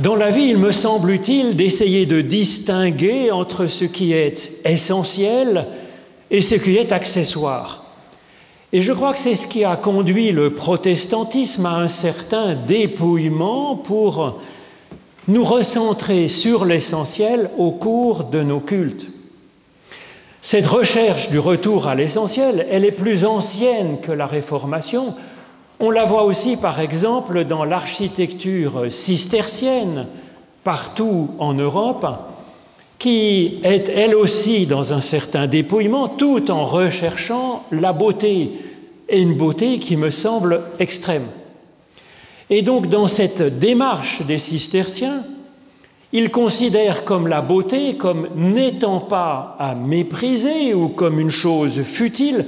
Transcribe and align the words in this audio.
Dans 0.00 0.16
la 0.16 0.30
vie, 0.30 0.46
il 0.46 0.58
me 0.58 0.72
semble 0.72 1.12
utile 1.12 1.54
d'essayer 1.54 2.04
de 2.04 2.20
distinguer 2.20 3.30
entre 3.30 3.68
ce 3.68 3.84
qui 3.84 4.12
est 4.12 4.50
essentiel 4.64 5.68
et 6.32 6.40
ce 6.40 6.56
qui 6.56 6.76
est 6.76 6.90
accessoire. 6.90 7.84
Et 8.72 8.82
je 8.82 8.92
crois 8.92 9.12
que 9.12 9.20
c'est 9.20 9.36
ce 9.36 9.46
qui 9.46 9.62
a 9.62 9.76
conduit 9.76 10.32
le 10.32 10.50
protestantisme 10.50 11.64
à 11.66 11.76
un 11.76 11.86
certain 11.86 12.56
dépouillement 12.56 13.76
pour 13.76 14.40
nous 15.28 15.44
recentrer 15.44 16.26
sur 16.26 16.64
l'essentiel 16.64 17.50
au 17.56 17.70
cours 17.70 18.24
de 18.24 18.42
nos 18.42 18.58
cultes. 18.58 19.06
Cette 20.42 20.66
recherche 20.66 21.30
du 21.30 21.38
retour 21.38 21.86
à 21.86 21.94
l'essentiel, 21.94 22.66
elle 22.68 22.84
est 22.84 22.90
plus 22.90 23.24
ancienne 23.24 23.98
que 24.02 24.10
la 24.10 24.26
Réformation. 24.26 25.14
On 25.80 25.90
la 25.90 26.04
voit 26.04 26.24
aussi, 26.24 26.56
par 26.56 26.80
exemple, 26.80 27.44
dans 27.44 27.64
l'architecture 27.64 28.90
cistercienne, 28.90 30.06
partout 30.62 31.30
en 31.38 31.52
Europe, 31.54 32.06
qui 32.98 33.58
est 33.64 33.90
elle 33.90 34.14
aussi 34.14 34.66
dans 34.66 34.92
un 34.92 35.00
certain 35.00 35.46
dépouillement, 35.46 36.08
tout 36.08 36.50
en 36.50 36.64
recherchant 36.64 37.64
la 37.70 37.92
beauté, 37.92 38.52
et 39.08 39.20
une 39.20 39.34
beauté 39.34 39.78
qui 39.78 39.96
me 39.96 40.10
semble 40.10 40.62
extrême. 40.78 41.26
Et 42.48 42.62
donc, 42.62 42.88
dans 42.88 43.08
cette 43.08 43.58
démarche 43.58 44.22
des 44.22 44.38
cisterciens, 44.38 45.24
ils 46.12 46.30
considèrent 46.30 47.04
comme 47.04 47.26
la 47.26 47.42
beauté 47.42 47.96
comme 47.96 48.28
n'étant 48.36 49.00
pas 49.00 49.56
à 49.58 49.74
mépriser 49.74 50.72
ou 50.72 50.88
comme 50.88 51.18
une 51.18 51.30
chose 51.30 51.82
futile, 51.82 52.46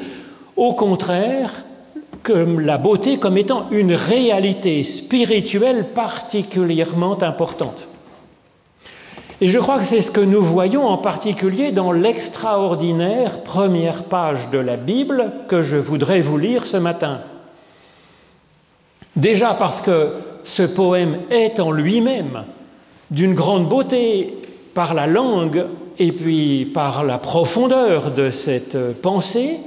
au 0.56 0.72
contraire, 0.72 1.65
comme 2.22 2.60
la 2.60 2.78
beauté 2.78 3.18
comme 3.18 3.36
étant 3.36 3.66
une 3.70 3.94
réalité 3.94 4.82
spirituelle 4.82 5.88
particulièrement 5.94 7.22
importante. 7.22 7.86
Et 9.40 9.48
je 9.48 9.58
crois 9.58 9.78
que 9.78 9.84
c'est 9.84 10.00
ce 10.00 10.10
que 10.10 10.20
nous 10.20 10.42
voyons 10.42 10.86
en 10.86 10.96
particulier 10.96 11.70
dans 11.70 11.92
l'extraordinaire 11.92 13.42
première 13.42 14.04
page 14.04 14.48
de 14.50 14.58
la 14.58 14.76
Bible 14.76 15.32
que 15.48 15.62
je 15.62 15.76
voudrais 15.76 16.22
vous 16.22 16.38
lire 16.38 16.66
ce 16.66 16.78
matin. 16.78 17.20
Déjà 19.14 19.52
parce 19.54 19.80
que 19.82 20.12
ce 20.42 20.62
poème 20.62 21.18
est 21.30 21.60
en 21.60 21.70
lui-même 21.70 22.44
d'une 23.10 23.34
grande 23.34 23.68
beauté 23.68 24.38
par 24.72 24.94
la 24.94 25.06
langue 25.06 25.66
et 25.98 26.12
puis 26.12 26.64
par 26.66 27.04
la 27.04 27.18
profondeur 27.18 28.12
de 28.12 28.30
cette 28.30 29.00
pensée, 29.00 29.58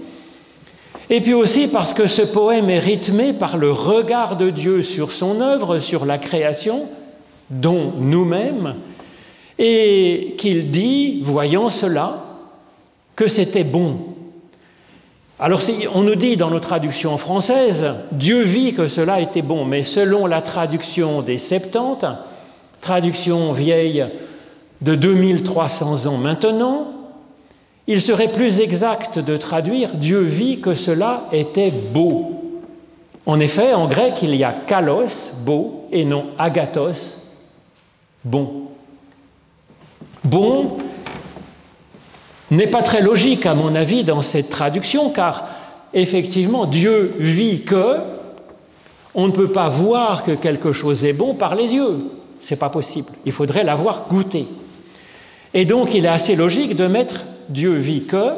et 1.10 1.22
puis 1.22 1.34
aussi 1.34 1.68
parce 1.68 1.94
que 1.94 2.08
ce 2.08 2.22
poème 2.22 2.70
est 2.70 2.80
rythmé 2.80 3.34
par 3.34 3.58
le 3.58 3.72
regard 3.72 4.36
de 4.36 4.50
Dieu 4.50 4.84
sur 4.84 5.12
son 5.12 5.42
œuvre, 5.42 5.80
sur 5.80 6.06
la 6.06 6.18
création, 6.18 6.88
dont 7.50 7.94
nous-mêmes, 7.98 8.76
et 9.58 10.36
qu'il 10.38 10.72
dit, 10.72 11.20
voyant 11.24 11.70
cela, 11.70 12.26
que 13.16 13.28
c'était 13.28 13.64
bon. 13.64 13.98
Alors 15.40 15.62
on 15.94 16.04
nous 16.04 16.16
dit 16.16 16.38
dans 16.38 16.50
nos 16.50 16.60
traductions 16.60 17.18
françaises, 17.18 17.86
Dieu 18.12 18.44
vit 18.44 18.74
que 18.74 18.88
cela 18.88 19.20
était 19.20 19.42
bon, 19.42 19.66
mais 19.66 19.84
selon 19.84 20.28
la 20.28 20.42
traduction 20.42 21.22
des 21.22 21.38
Septante, 21.38 22.06
traduction 22.82 23.52
vieille 23.52 24.06
de 24.82 24.96
2300 24.96 26.06
ans 26.06 26.18
maintenant, 26.18 26.99
il 27.90 28.00
serait 28.00 28.32
plus 28.32 28.60
exact 28.60 29.18
de 29.18 29.36
traduire 29.36 29.96
Dieu 29.96 30.22
vit 30.22 30.62
que 30.62 30.76
cela 30.76 31.28
était 31.32 31.72
beau. 31.72 32.36
En 33.26 33.40
effet, 33.40 33.74
en 33.74 33.88
grec, 33.88 34.20
il 34.22 34.36
y 34.36 34.44
a 34.44 34.54
kalos, 34.54 35.34
beau, 35.44 35.88
et 35.92 36.06
non 36.06 36.28
agathos, 36.38 37.18
bon. 38.24 38.68
Bon 40.24 40.78
n'est 42.52 42.68
pas 42.68 42.84
très 42.84 43.02
logique, 43.02 43.48
à 43.48 43.56
mon 43.56 43.74
avis, 43.74 44.04
dans 44.04 44.22
cette 44.22 44.50
traduction, 44.50 45.10
car 45.10 45.48
effectivement, 45.94 46.68
Dieu 46.68 47.16
vit 47.18 47.62
que 47.64 47.98
on 49.16 49.28
ne 49.28 49.32
peut 49.32 49.52
pas 49.52 49.70
voir 49.70 50.24
que 50.24 50.32
quelque 50.32 50.72
chose 50.72 51.06
est 51.06 51.14
bon 51.14 51.34
par 51.34 51.56
les 51.56 51.74
yeux. 51.74 52.06
C'est 52.40 52.56
pas 52.56 52.70
possible. 52.70 53.10
Il 53.26 53.32
faudrait 53.32 53.64
l'avoir 53.64 54.08
goûté. 54.08 54.46
Et 55.56 55.66
donc, 55.66 55.96
il 55.96 56.06
est 56.06 56.10
assez 56.10 56.36
logique 56.36 56.76
de 56.76 56.86
mettre 56.86 57.26
Dieu 57.50 57.74
vit 57.76 58.06
que 58.06 58.34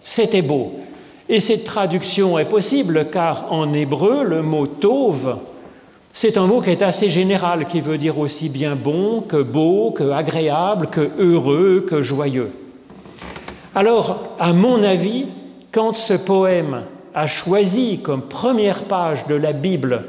c'était 0.00 0.42
beau. 0.42 0.72
Et 1.28 1.40
cette 1.40 1.64
traduction 1.64 2.38
est 2.38 2.48
possible 2.48 3.06
car 3.10 3.52
en 3.52 3.72
hébreu, 3.72 4.24
le 4.24 4.42
mot 4.42 4.66
tov, 4.66 5.38
c'est 6.12 6.38
un 6.38 6.46
mot 6.46 6.62
qui 6.62 6.70
est 6.70 6.80
assez 6.80 7.10
général, 7.10 7.66
qui 7.66 7.80
veut 7.82 7.98
dire 7.98 8.18
aussi 8.18 8.48
bien 8.48 8.74
bon 8.74 9.20
que 9.20 9.42
beau, 9.42 9.90
que 9.90 10.10
agréable, 10.10 10.86
que 10.86 11.10
heureux, 11.18 11.84
que 11.86 12.00
joyeux. 12.00 12.50
Alors, 13.74 14.34
à 14.38 14.54
mon 14.54 14.82
avis, 14.82 15.26
quand 15.72 15.94
ce 15.94 16.14
poème 16.14 16.84
a 17.14 17.26
choisi 17.26 17.98
comme 17.98 18.22
première 18.22 18.84
page 18.84 19.26
de 19.26 19.34
la 19.34 19.52
Bible 19.52 20.04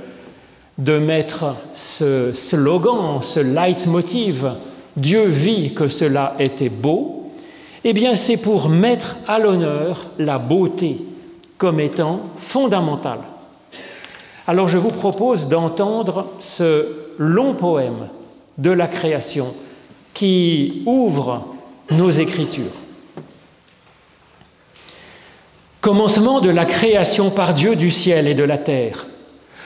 de 0.77 0.97
mettre 0.97 1.55
ce 1.73 2.31
slogan, 2.31 3.21
ce 3.21 3.41
leitmotiv, 3.41 4.53
Dieu 4.95 5.25
vit 5.25 5.73
que 5.73 5.89
cela 5.89 6.35
était 6.39 6.69
beau, 6.69 7.16
eh 7.89 7.93
bien 7.93 8.17
c'est 8.17 8.35
pour 8.35 8.67
mettre 8.67 9.15
à 9.29 9.39
l'honneur 9.39 10.07
la 10.19 10.39
beauté 10.39 10.97
comme 11.57 11.79
étant 11.79 12.23
fondamentale. 12.35 13.21
Alors 14.45 14.67
je 14.67 14.77
vous 14.77 14.91
propose 14.91 15.47
d'entendre 15.47 16.33
ce 16.37 16.87
long 17.17 17.53
poème 17.53 18.09
de 18.57 18.71
la 18.71 18.89
création 18.89 19.53
qui 20.13 20.83
ouvre 20.85 21.55
nos 21.89 22.09
écritures. 22.09 22.75
Commencement 25.79 26.41
de 26.41 26.49
la 26.49 26.65
création 26.65 27.29
par 27.29 27.53
Dieu 27.53 27.77
du 27.77 27.89
ciel 27.89 28.27
et 28.27 28.35
de 28.35 28.43
la 28.43 28.57
terre. 28.57 29.07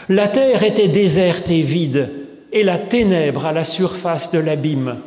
La 0.09 0.27
terre 0.27 0.61
était 0.61 0.89
déserte 0.89 1.49
et 1.49 1.63
vide, 1.63 2.11
et 2.53 2.61
la 2.61 2.77
ténèbre 2.77 3.47
à 3.47 3.51
la 3.51 3.63
surface 3.63 4.29
de 4.29 4.37
l'abîme, 4.37 4.97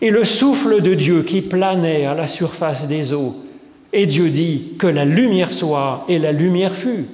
et 0.00 0.10
le 0.10 0.24
souffle 0.24 0.82
de 0.82 0.94
Dieu 0.94 1.22
qui 1.22 1.42
planait 1.42 2.06
à 2.06 2.14
la 2.14 2.26
surface 2.26 2.86
des 2.86 3.12
eaux. 3.12 3.36
Et 3.92 4.06
Dieu 4.06 4.30
dit 4.30 4.74
que 4.78 4.86
la 4.86 5.04
lumière 5.04 5.50
soit, 5.50 6.04
et 6.08 6.18
la 6.18 6.32
lumière 6.32 6.74
fut. 6.74 7.06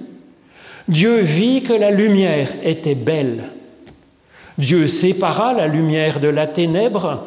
Dieu 0.88 1.20
vit 1.20 1.62
que 1.62 1.72
la 1.72 1.90
lumière 1.90 2.48
était 2.64 2.96
belle. 2.96 3.44
Dieu 4.58 4.88
sépara 4.88 5.52
la 5.52 5.68
lumière 5.68 6.18
de 6.18 6.28
la 6.28 6.46
ténèbre. 6.46 7.24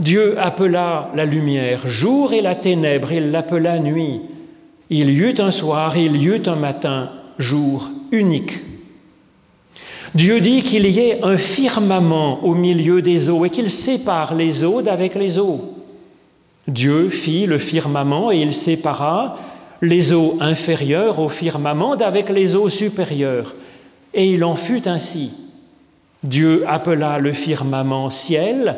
Dieu 0.00 0.38
appela 0.38 1.10
la 1.14 1.24
lumière 1.24 1.86
jour 1.86 2.32
et 2.32 2.42
la 2.42 2.54
ténèbre, 2.54 3.12
il 3.12 3.30
l'appela 3.30 3.78
nuit. 3.78 4.22
Il 4.90 5.10
y 5.10 5.18
eut 5.18 5.34
un 5.38 5.50
soir, 5.50 5.96
il 5.96 6.16
y 6.16 6.26
eut 6.26 6.42
un 6.46 6.56
matin, 6.56 7.10
jour 7.38 7.90
unique. 8.12 8.65
Dieu 10.16 10.40
dit 10.40 10.62
qu'il 10.62 10.86
y 10.86 11.00
ait 11.00 11.22
un 11.22 11.36
firmament 11.36 12.42
au 12.42 12.54
milieu 12.54 13.02
des 13.02 13.28
eaux 13.28 13.44
et 13.44 13.50
qu'il 13.50 13.70
sépare 13.70 14.34
les 14.34 14.64
eaux 14.64 14.80
d'avec 14.80 15.14
les 15.14 15.38
eaux. 15.38 15.74
Dieu 16.66 17.10
fit 17.10 17.44
le 17.44 17.58
firmament 17.58 18.32
et 18.32 18.38
il 18.38 18.54
sépara 18.54 19.36
les 19.82 20.14
eaux 20.14 20.38
inférieures 20.40 21.18
au 21.18 21.28
firmament 21.28 21.96
d'avec 21.96 22.30
les 22.30 22.56
eaux 22.56 22.70
supérieures. 22.70 23.54
Et 24.14 24.32
il 24.32 24.42
en 24.42 24.54
fut 24.54 24.88
ainsi. 24.88 25.32
Dieu 26.22 26.64
appela 26.66 27.18
le 27.18 27.34
firmament 27.34 28.08
ciel, 28.08 28.76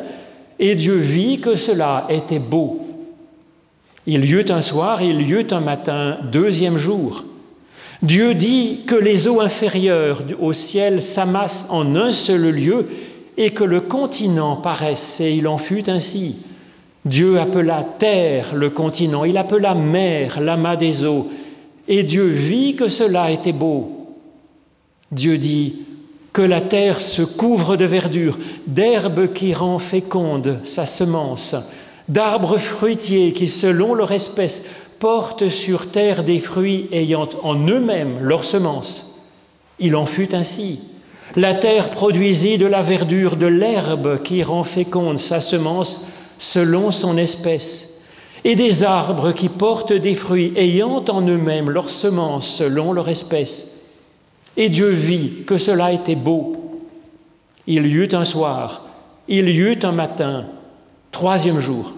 et 0.59 0.75
Dieu 0.75 0.95
vit 0.95 1.39
que 1.39 1.55
cela 1.55 2.05
était 2.09 2.39
beau. 2.39 2.85
Il 4.05 4.25
y 4.25 4.33
eut 4.33 4.51
un 4.51 4.59
soir, 4.59 5.01
il 5.01 5.21
y 5.21 5.31
eut 5.31 5.47
un 5.51 5.61
matin, 5.61 6.17
deuxième 6.33 6.77
jour. 6.77 7.23
Dieu 8.01 8.33
dit 8.33 8.81
que 8.87 8.95
les 8.95 9.27
eaux 9.27 9.41
inférieures 9.41 10.23
au 10.39 10.53
ciel 10.53 11.01
s'amassent 11.01 11.65
en 11.69 11.95
un 11.97 12.11
seul 12.11 12.49
lieu 12.49 12.87
et 13.35 13.51
que 13.51 13.65
le 13.65 13.81
continent 13.81 14.55
paraisse, 14.55 15.19
et 15.19 15.33
il 15.33 15.47
en 15.47 15.57
fut 15.57 15.89
ainsi. 15.89 16.37
Dieu 17.05 17.39
appela 17.39 17.85
terre 17.97 18.53
le 18.55 18.69
continent, 18.69 19.25
il 19.25 19.37
appela 19.37 19.75
mer 19.75 20.39
l'amas 20.39 20.75
des 20.75 21.03
eaux, 21.03 21.27
et 21.87 22.03
Dieu 22.03 22.25
vit 22.25 22.75
que 22.75 22.87
cela 22.87 23.31
était 23.31 23.53
beau. 23.53 24.15
Dieu 25.11 25.37
dit 25.37 25.79
que 26.31 26.41
la 26.41 26.61
terre 26.61 27.01
se 27.01 27.23
couvre 27.23 27.75
de 27.75 27.85
verdure, 27.85 28.37
d'herbes 28.67 29.33
qui 29.33 29.53
rend 29.53 29.79
féconde 29.79 30.59
sa 30.63 30.85
semence, 30.85 31.55
d'arbres 32.07 32.57
fruitiers 32.57 33.33
qui, 33.33 33.47
selon 33.47 33.93
leur 33.93 34.11
espèce, 34.11 34.63
portent 34.99 35.49
sur 35.49 35.91
terre 35.91 36.23
des 36.23 36.39
fruits 36.39 36.87
ayant 36.91 37.29
en 37.43 37.55
eux-mêmes 37.55 38.19
leur 38.21 38.43
semence. 38.43 39.15
Il 39.79 39.95
en 39.95 40.05
fut 40.05 40.35
ainsi. 40.35 40.81
La 41.35 41.53
terre 41.53 41.89
produisit 41.89 42.57
de 42.57 42.65
la 42.65 42.81
verdure, 42.81 43.37
de 43.37 43.47
l'herbe 43.47 44.21
qui 44.21 44.43
rend 44.43 44.63
féconde 44.63 45.19
sa 45.19 45.41
semence 45.41 46.05
selon 46.37 46.91
son 46.91 47.17
espèce, 47.17 48.01
et 48.43 48.55
des 48.55 48.83
arbres 48.83 49.31
qui 49.31 49.49
portent 49.49 49.93
des 49.93 50.15
fruits 50.15 50.53
ayant 50.55 51.03
en 51.09 51.21
eux-mêmes 51.21 51.69
leur 51.69 51.89
semence 51.89 52.47
selon 52.47 52.93
leur 52.93 53.09
espèce. 53.09 53.67
Et 54.57 54.69
Dieu 54.69 54.89
vit 54.89 55.43
que 55.45 55.57
cela 55.57 55.91
était 55.93 56.15
beau. 56.15 56.81
Il 57.67 57.85
y 57.85 57.93
eut 57.93 58.09
un 58.13 58.25
soir, 58.25 58.85
il 59.27 59.49
y 59.49 59.57
eut 59.59 59.79
un 59.83 59.91
matin, 59.91 60.47
troisième 61.11 61.59
jour. 61.59 61.93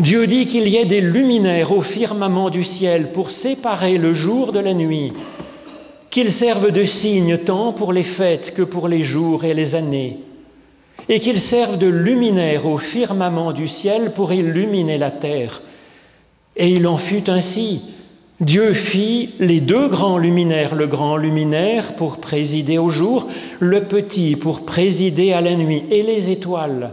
Dieu 0.00 0.28
dit 0.28 0.46
qu'il 0.46 0.68
y 0.68 0.76
ait 0.76 0.84
des 0.84 1.00
luminaires 1.00 1.72
au 1.72 1.80
firmament 1.80 2.50
du 2.50 2.62
ciel 2.62 3.10
pour 3.10 3.32
séparer 3.32 3.98
le 3.98 4.14
jour 4.14 4.52
de 4.52 4.60
la 4.60 4.72
nuit, 4.72 5.12
qu'ils 6.08 6.30
servent 6.30 6.70
de 6.70 6.84
signe 6.84 7.36
tant 7.36 7.72
pour 7.72 7.92
les 7.92 8.04
fêtes 8.04 8.54
que 8.54 8.62
pour 8.62 8.86
les 8.86 9.02
jours 9.02 9.42
et 9.42 9.54
les 9.54 9.74
années, 9.74 10.18
et 11.08 11.18
qu'ils 11.18 11.40
servent 11.40 11.78
de 11.78 11.88
luminaires 11.88 12.64
au 12.64 12.78
firmament 12.78 13.52
du 13.52 13.66
ciel 13.66 14.12
pour 14.12 14.32
illuminer 14.32 14.98
la 14.98 15.10
terre. 15.10 15.62
Et 16.56 16.70
il 16.70 16.86
en 16.86 16.96
fut 16.96 17.28
ainsi. 17.28 17.82
Dieu 18.38 18.74
fit 18.74 19.30
les 19.40 19.60
deux 19.60 19.88
grands 19.88 20.18
luminaires, 20.18 20.76
le 20.76 20.86
grand 20.86 21.16
luminaire 21.16 21.96
pour 21.96 22.18
présider 22.18 22.78
au 22.78 22.88
jour, 22.88 23.26
le 23.58 23.82
petit 23.82 24.36
pour 24.36 24.64
présider 24.64 25.32
à 25.32 25.40
la 25.40 25.56
nuit, 25.56 25.82
et 25.90 26.04
les 26.04 26.30
étoiles. 26.30 26.92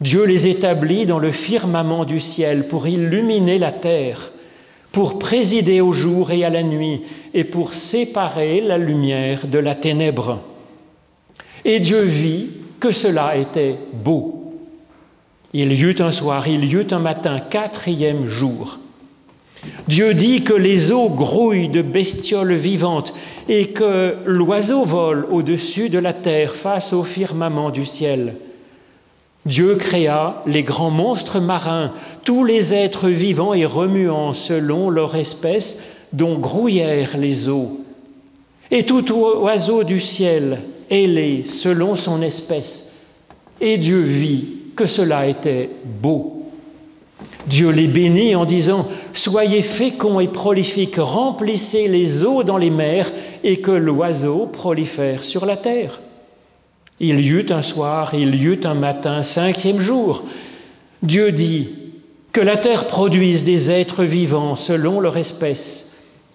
Dieu 0.00 0.24
les 0.24 0.46
établit 0.46 1.06
dans 1.06 1.18
le 1.18 1.32
firmament 1.32 2.04
du 2.04 2.20
ciel 2.20 2.68
pour 2.68 2.86
illuminer 2.86 3.58
la 3.58 3.72
terre, 3.72 4.30
pour 4.92 5.18
présider 5.18 5.80
au 5.80 5.92
jour 5.92 6.30
et 6.30 6.44
à 6.44 6.50
la 6.50 6.62
nuit, 6.62 7.02
et 7.34 7.44
pour 7.44 7.74
séparer 7.74 8.60
la 8.60 8.78
lumière 8.78 9.48
de 9.48 9.58
la 9.58 9.74
ténèbre. 9.74 10.42
Et 11.64 11.80
Dieu 11.80 12.02
vit 12.02 12.50
que 12.78 12.92
cela 12.92 13.36
était 13.36 13.76
beau. 13.92 14.54
Il 15.52 15.72
y 15.72 15.82
eut 15.82 15.96
un 16.00 16.12
soir, 16.12 16.46
il 16.46 16.64
y 16.64 16.74
eut 16.74 16.86
un 16.92 17.00
matin, 17.00 17.40
quatrième 17.40 18.28
jour. 18.28 18.78
Dieu 19.88 20.14
dit 20.14 20.44
que 20.44 20.52
les 20.52 20.92
eaux 20.92 21.10
grouillent 21.10 21.68
de 21.68 21.82
bestioles 21.82 22.52
vivantes 22.52 23.12
et 23.48 23.70
que 23.70 24.16
l'oiseau 24.24 24.84
vole 24.84 25.26
au-dessus 25.30 25.88
de 25.88 25.98
la 25.98 26.12
terre 26.12 26.54
face 26.54 26.92
au 26.92 27.02
firmament 27.02 27.70
du 27.70 27.84
ciel. 27.84 28.36
Dieu 29.48 29.76
créa 29.76 30.42
les 30.46 30.62
grands 30.62 30.90
monstres 30.90 31.40
marins, 31.40 31.94
tous 32.22 32.44
les 32.44 32.74
êtres 32.74 33.08
vivants 33.08 33.54
et 33.54 33.64
remuants 33.64 34.34
selon 34.34 34.90
leur 34.90 35.16
espèce 35.16 35.78
dont 36.12 36.38
grouillèrent 36.38 37.16
les 37.16 37.48
eaux, 37.48 37.80
et 38.70 38.82
tout 38.82 39.10
oiseau 39.10 39.84
du 39.84 40.00
ciel 40.00 40.60
ailé 40.90 41.44
selon 41.44 41.96
son 41.96 42.20
espèce. 42.20 42.90
Et 43.58 43.78
Dieu 43.78 44.00
vit 44.00 44.48
que 44.76 44.86
cela 44.86 45.26
était 45.26 45.70
beau. 46.02 46.42
Dieu 47.46 47.70
les 47.70 47.88
bénit 47.88 48.36
en 48.36 48.44
disant, 48.44 48.86
Soyez 49.14 49.62
féconds 49.62 50.20
et 50.20 50.28
prolifiques, 50.28 50.98
remplissez 50.98 51.88
les 51.88 52.22
eaux 52.22 52.42
dans 52.42 52.58
les 52.58 52.70
mers 52.70 53.10
et 53.42 53.62
que 53.62 53.70
l'oiseau 53.70 54.44
prolifère 54.44 55.24
sur 55.24 55.46
la 55.46 55.56
terre. 55.56 56.00
Il 57.00 57.20
y 57.20 57.28
eut 57.28 57.46
un 57.50 57.62
soir, 57.62 58.14
il 58.14 58.34
y 58.34 58.44
eut 58.44 58.60
un 58.64 58.74
matin, 58.74 59.22
cinquième 59.22 59.80
jour. 59.80 60.24
Dieu 61.02 61.30
dit, 61.32 61.70
Que 62.32 62.40
la 62.40 62.56
terre 62.56 62.86
produise 62.86 63.44
des 63.44 63.70
êtres 63.70 64.04
vivants 64.04 64.54
selon 64.54 65.00
leur 65.00 65.16
espèce, 65.16 65.90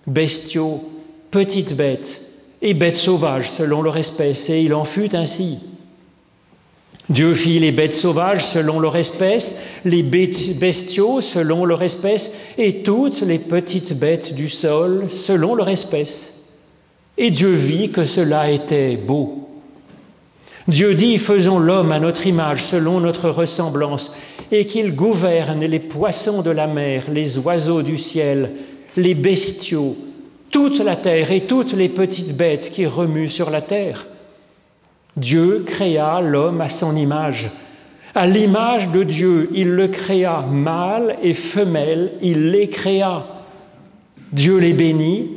bestiaux, 0.07 0.89
petites 1.31 1.75
bêtes 1.75 2.21
et 2.61 2.73
bêtes 2.73 2.95
sauvages 2.95 3.49
selon 3.49 3.81
leur 3.81 3.97
espèce, 3.97 4.49
et 4.49 4.61
il 4.61 4.73
en 4.73 4.85
fut 4.85 5.15
ainsi. 5.15 5.59
Dieu 7.09 7.33
fit 7.33 7.59
les 7.59 7.73
bêtes 7.73 7.93
sauvages 7.93 8.45
selon 8.45 8.79
leur 8.79 8.95
espèce, 8.95 9.57
les 9.83 10.03
bestiaux 10.03 11.19
selon 11.19 11.65
leur 11.65 11.83
espèce, 11.83 12.31
et 12.57 12.81
toutes 12.83 13.21
les 13.21 13.39
petites 13.39 13.99
bêtes 13.99 14.33
du 14.33 14.47
sol 14.47 15.09
selon 15.09 15.55
leur 15.55 15.67
espèce. 15.67 16.33
Et 17.17 17.29
Dieu 17.29 17.51
vit 17.51 17.91
que 17.91 18.05
cela 18.05 18.49
était 18.49 18.95
beau. 18.95 19.49
Dieu 20.67 20.93
dit, 20.93 21.17
faisons 21.17 21.59
l'homme 21.59 21.91
à 21.91 21.99
notre 21.99 22.25
image, 22.25 22.63
selon 22.63 23.01
notre 23.01 23.29
ressemblance, 23.29 24.11
et 24.51 24.65
qu'il 24.65 24.95
gouverne 24.95 25.65
les 25.65 25.79
poissons 25.79 26.41
de 26.41 26.51
la 26.51 26.67
mer, 26.67 27.05
les 27.11 27.37
oiseaux 27.37 27.81
du 27.81 27.97
ciel, 27.97 28.51
les 28.95 29.13
bestiaux, 29.13 29.97
toute 30.51 30.79
la 30.79 30.95
terre 30.95 31.31
et 31.31 31.41
toutes 31.41 31.73
les 31.73 31.89
petites 31.89 32.37
bêtes 32.37 32.69
qui 32.71 32.85
remuent 32.85 33.29
sur 33.29 33.49
la 33.49 33.61
terre. 33.61 34.07
Dieu 35.17 35.63
créa 35.65 36.21
l'homme 36.21 36.61
à 36.61 36.69
son 36.69 36.95
image. 36.95 37.51
À 38.15 38.25
l'image 38.27 38.89
de 38.89 39.03
Dieu, 39.03 39.49
il 39.53 39.69
le 39.69 39.87
créa 39.87 40.45
mâle 40.49 41.17
et 41.23 41.33
femelle, 41.33 42.13
il 42.21 42.51
les 42.51 42.69
créa. 42.69 43.25
Dieu 44.31 44.57
les 44.57 44.73
bénit 44.73 45.31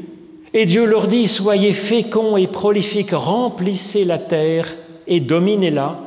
et 0.55 0.67
Dieu 0.67 0.85
leur 0.85 1.09
dit, 1.09 1.27
soyez 1.27 1.73
féconds 1.73 2.37
et 2.37 2.47
prolifiques, 2.47 3.13
remplissez 3.13 4.05
la 4.05 4.19
terre 4.19 4.75
et 5.07 5.21
dominez-la, 5.21 5.99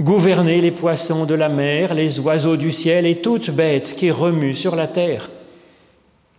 gouvernez 0.00 0.60
les 0.60 0.70
poissons 0.70 1.24
de 1.24 1.34
la 1.34 1.48
mer, 1.48 1.94
les 1.94 2.20
oiseaux 2.20 2.56
du 2.56 2.72
ciel 2.72 3.06
et 3.06 3.20
toutes 3.20 3.50
bêtes 3.50 3.94
qui 3.96 4.10
remuent 4.10 4.54
sur 4.54 4.76
la 4.76 4.86
terre. 4.86 5.30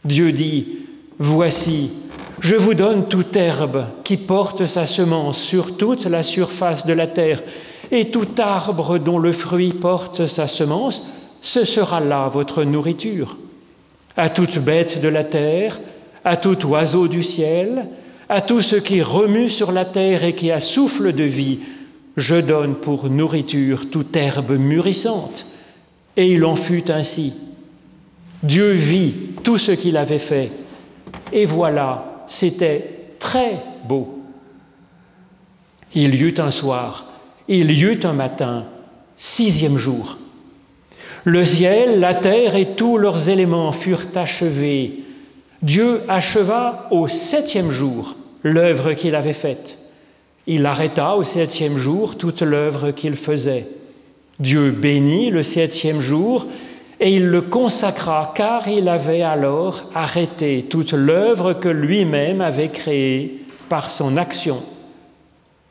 Dieu 0.05 0.31
dit, 0.31 0.79
voici, 1.17 1.91
je 2.39 2.55
vous 2.55 2.73
donne 2.73 3.07
toute 3.07 3.35
herbe 3.35 3.85
qui 4.03 4.17
porte 4.17 4.65
sa 4.65 4.85
semence 4.85 5.37
sur 5.37 5.75
toute 5.75 6.05
la 6.05 6.23
surface 6.23 6.85
de 6.85 6.93
la 6.93 7.07
terre, 7.07 7.43
et 7.91 8.11
tout 8.11 8.27
arbre 8.37 8.97
dont 8.97 9.17
le 9.17 9.31
fruit 9.31 9.73
porte 9.73 10.25
sa 10.25 10.47
semence, 10.47 11.05
ce 11.41 11.63
sera 11.63 11.99
là 11.99 12.27
votre 12.27 12.63
nourriture. 12.63 13.37
À 14.15 14.29
toute 14.29 14.59
bête 14.59 15.01
de 15.01 15.07
la 15.07 15.23
terre, 15.23 15.79
à 16.23 16.37
tout 16.37 16.65
oiseau 16.67 17.07
du 17.07 17.23
ciel, 17.23 17.87
à 18.29 18.41
tout 18.41 18.61
ce 18.61 18.75
qui 18.75 19.01
remue 19.01 19.49
sur 19.49 19.71
la 19.71 19.85
terre 19.85 20.23
et 20.23 20.35
qui 20.35 20.51
a 20.51 20.59
souffle 20.59 21.13
de 21.13 21.23
vie, 21.23 21.59
je 22.15 22.35
donne 22.35 22.75
pour 22.75 23.09
nourriture 23.09 23.89
toute 23.89 24.15
herbe 24.15 24.51
mûrissante. 24.51 25.47
Et 26.15 26.33
il 26.33 26.45
en 26.45 26.55
fut 26.55 26.91
ainsi. 26.91 27.33
Dieu 28.43 28.71
vit 28.71 29.13
tout 29.43 29.57
ce 29.57 29.71
qu'il 29.71 29.97
avait 29.97 30.19
fait. 30.19 30.51
Et 31.33 31.45
voilà, 31.45 32.23
c'était 32.27 33.13
très 33.17 33.63
beau. 33.87 34.19
Il 35.95 36.13
y 36.13 36.23
eut 36.23 36.35
un 36.37 36.51
soir, 36.51 37.07
il 37.47 37.71
y 37.71 37.81
eut 37.81 37.99
un 38.03 38.13
matin, 38.13 38.65
sixième 39.17 39.77
jour. 39.77 40.19
Le 41.23 41.43
ciel, 41.43 41.99
la 41.99 42.13
terre 42.13 42.55
et 42.55 42.75
tous 42.75 42.97
leurs 42.97 43.29
éléments 43.29 43.71
furent 43.71 44.05
achevés. 44.15 45.03
Dieu 45.61 46.03
acheva 46.07 46.87
au 46.91 47.07
septième 47.07 47.71
jour 47.71 48.15
l'œuvre 48.43 48.93
qu'il 48.93 49.15
avait 49.15 49.33
faite. 49.33 49.77
Il 50.47 50.65
arrêta 50.65 51.15
au 51.15 51.23
septième 51.23 51.77
jour 51.77 52.17
toute 52.17 52.41
l'œuvre 52.41 52.91
qu'il 52.91 53.15
faisait. 53.15 53.67
Dieu 54.39 54.71
bénit 54.71 55.29
le 55.29 55.43
septième 55.43 55.99
jour 55.99 56.47
et 56.99 57.15
il 57.15 57.27
le 57.27 57.41
consacra 57.41 58.33
car 58.35 58.67
il 58.67 58.89
avait 58.89 59.21
alors 59.21 59.83
arrêté 59.93 60.65
toute 60.69 60.93
l'œuvre 60.93 61.53
que 61.53 61.69
lui-même 61.69 62.41
avait 62.41 62.69
créée 62.69 63.45
par 63.67 63.89
son 63.89 64.17
action. 64.17 64.63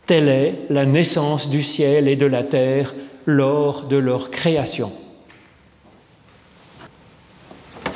Telle 0.07 0.29
est 0.29 0.55
la 0.71 0.87
naissance 0.87 1.51
du 1.51 1.63
ciel 1.63 2.09
et 2.09 2.17
de 2.17 2.27
la 2.27 2.43
terre 2.43 2.95
lors 3.27 3.83
de 3.83 3.97
leur 3.97 4.31
création. 4.31 4.93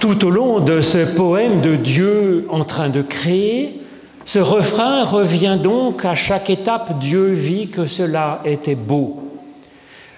Tout 0.00 0.26
au 0.26 0.30
long 0.30 0.58
de 0.58 0.80
ce 0.80 0.98
poème 1.14 1.60
de 1.60 1.76
Dieu 1.76 2.46
en 2.50 2.64
train 2.64 2.88
de 2.88 3.02
créer, 3.02 3.81
ce 4.24 4.38
refrain 4.38 5.04
revient 5.04 5.58
donc 5.60 6.04
à 6.04 6.14
chaque 6.14 6.50
étape, 6.50 6.98
Dieu 6.98 7.32
vit 7.32 7.68
que 7.68 7.86
cela 7.86 8.40
était 8.44 8.74
beau. 8.74 9.22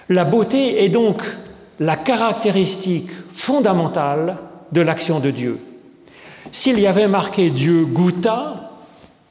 La 0.09 0.23
beauté 0.23 0.83
est 0.83 0.89
donc 0.89 1.23
la 1.79 1.95
caractéristique 1.95 3.09
fondamentale 3.33 4.37
de 4.71 4.81
l'action 4.81 5.19
de 5.19 5.31
Dieu. 5.31 5.59
S'il 6.51 6.79
y 6.79 6.87
avait 6.87 7.07
marqué 7.07 7.49
Dieu 7.49 7.85
goûta 7.85 8.71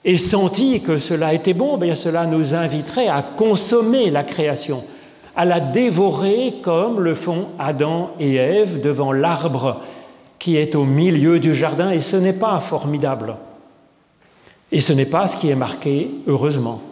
et 0.05 0.19
sentit 0.19 0.83
que 0.83 0.99
cela 0.99 1.33
était 1.33 1.55
bon, 1.55 1.79
bien 1.79 1.95
cela 1.95 2.27
nous 2.27 2.55
inviterait 2.55 3.09
à 3.09 3.23
consommer 3.23 4.11
la 4.11 4.25
création, 4.25 4.85
à 5.37 5.45
la 5.45 5.61
dévorer 5.61 6.57
comme 6.63 7.01
le 7.01 7.15
font 7.15 7.47
Adam 7.59 8.11
et 8.19 8.35
Ève 8.35 8.81
devant 8.81 9.13
l'arbre 9.13 9.81
qui 10.39 10.57
est 10.57 10.75
au 10.75 10.85
milieu 10.85 11.39
du 11.39 11.55
jardin, 11.55 11.91
et 11.91 12.01
ce 12.01 12.17
n'est 12.17 12.35
pas 12.35 12.61
formidable. 12.61 13.37
Et 14.75 14.81
ce 14.81 14.93
n'est 14.93 15.07
pas 15.07 15.29
ce 15.29 15.37
qui 15.37 15.49
est 15.51 15.55
marqué, 15.55 16.11
heureusement. 16.27 16.83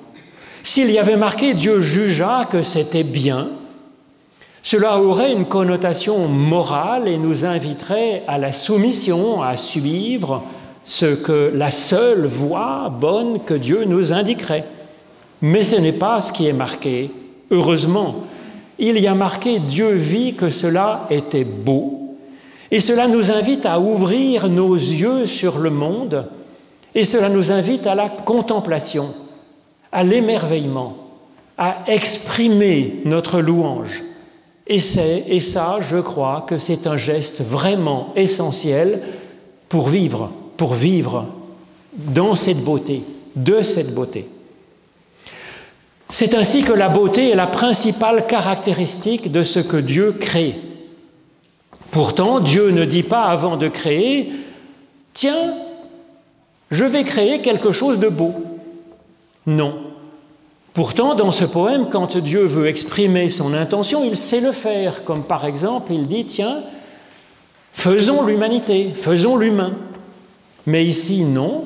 S'il 0.63 0.89
y 0.93 1.01
avait 1.01 1.17
marqué 1.17 1.53
Dieu 1.53 1.81
jugea 1.81 2.47
que 2.49 2.63
c'était 2.63 3.03
bien, 3.03 3.49
cela 4.63 5.01
aurait 5.01 5.33
une 5.33 5.47
connotation 5.47 6.29
morale 6.29 7.09
et 7.09 7.19
nous 7.19 7.45
inviterait 7.45 8.23
à 8.29 8.39
la 8.39 8.53
soumission, 8.53 9.43
à 9.43 9.57
suivre 9.57 10.45
ce 10.85 11.07
que 11.07 11.51
la 11.53 11.73
seule 11.73 12.25
voie 12.25 12.89
bonne 12.89 13.41
que 13.41 13.55
Dieu 13.55 13.85
nous 13.85 14.13
indiquerait. 14.13 14.67
Mais 15.41 15.65
ce 15.65 15.75
n'est 15.75 15.91
pas 15.91 16.21
ce 16.21 16.31
qui 16.31 16.47
est 16.47 16.53
marqué. 16.53 17.11
Heureusement, 17.51 18.27
il 18.79 18.97
y 19.01 19.09
a 19.09 19.15
marqué 19.17 19.59
Dieu 19.59 19.91
vit 19.91 20.35
que 20.35 20.51
cela 20.51 21.09
était 21.11 21.43
beau. 21.43 22.17
Et 22.71 22.79
cela 22.79 23.09
nous 23.09 23.33
invite 23.33 23.67
à 23.67 23.81
ouvrir 23.81 24.49
nos 24.49 24.77
yeux 24.77 25.27
sur 25.27 25.59
le 25.59 25.71
monde 25.71 26.29
et 26.95 27.05
cela 27.05 27.29
nous 27.29 27.53
invite 27.53 27.87
à 27.87 27.95
la 27.95 28.09
contemplation, 28.09 29.15
à 29.91 30.03
l'émerveillement, 30.03 30.97
à 31.57 31.85
exprimer 31.87 33.01
notre 33.05 33.41
louange. 33.41 34.03
Et, 34.67 34.81
et 35.29 35.41
ça, 35.41 35.79
je 35.81 35.99
crois 35.99 36.45
que 36.47 36.59
c'est 36.59 36.87
un 36.87 36.97
geste 36.97 37.43
vraiment 37.43 38.13
essentiel 38.17 39.03
pour 39.69 39.89
vivre, 39.89 40.31
pour 40.57 40.75
vivre 40.75 41.27
dans 41.95 42.35
cette 42.35 42.63
beauté, 42.63 43.03
de 43.37 43.63
cette 43.63 43.95
beauté. 43.95 44.29
C'est 46.09 46.35
ainsi 46.35 46.63
que 46.63 46.73
la 46.73 46.91
beauté 46.91 47.31
est 47.31 47.35
la 47.35 47.47
principale 47.47 48.27
caractéristique 48.27 49.33
de 49.33 49.43
ce 49.43 49.61
que 49.61 49.79
Dieu 49.79 50.13
crée. 50.13 50.57
Pourtant, 51.91 52.41
Dieu 52.41 52.71
ne 52.71 52.85
dit 52.85 53.03
pas 53.03 53.25
avant 53.25 53.57
de 53.57 53.69
créer, 53.69 54.31
tiens, 55.15 55.55
je 56.73 56.85
vais 56.85 57.05
créer 57.05 57.41
quelque 57.41 57.71
chose 57.71 57.99
de 57.99 58.09
beau. 58.09 58.35
Non. 59.47 59.75
Pourtant, 60.73 61.15
dans 61.15 61.31
ce 61.31 61.45
poème, 61.45 61.89
quand 61.91 62.17
Dieu 62.17 62.45
veut 62.45 62.67
exprimer 62.67 63.29
son 63.29 63.53
intention, 63.53 64.03
il 64.03 64.17
sait 64.17 64.41
le 64.41 64.53
faire, 64.53 65.05
comme 65.05 65.25
par 65.25 65.45
exemple, 65.45 65.93
il 65.93 66.07
dit, 66.07 66.25
tiens, 66.25 66.63
faisons 67.75 68.25
l'humanité, 68.25 68.91
faisons 68.95 69.37
l'humain. 69.37 69.75
Mais 70.67 70.87
ici, 70.87 71.25
non, 71.25 71.65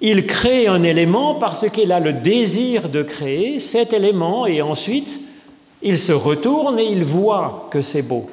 il 0.00 0.26
crée 0.26 0.68
un 0.68 0.84
élément 0.84 1.34
parce 1.34 1.68
qu'il 1.68 1.90
a 1.90 1.98
le 1.98 2.12
désir 2.12 2.88
de 2.88 3.02
créer 3.02 3.58
cet 3.58 3.92
élément 3.92 4.46
et 4.46 4.62
ensuite 4.62 5.20
il 5.82 5.98
se 5.98 6.12
retourne 6.12 6.78
et 6.78 6.84
il 6.84 7.04
voit 7.04 7.68
que 7.72 7.80
c'est 7.80 8.02
beau. 8.02 8.30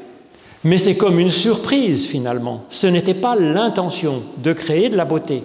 Mais 0.64 0.78
c'est 0.78 0.96
comme 0.96 1.20
une 1.20 1.30
surprise 1.30 2.06
finalement. 2.06 2.66
Ce 2.70 2.86
n'était 2.86 3.14
pas 3.16 3.36
l'intention 3.36 4.24
de 4.38 4.54
créer 4.54 4.90
de 4.90 4.98
la 4.98 5.06
beauté. 5.06 5.44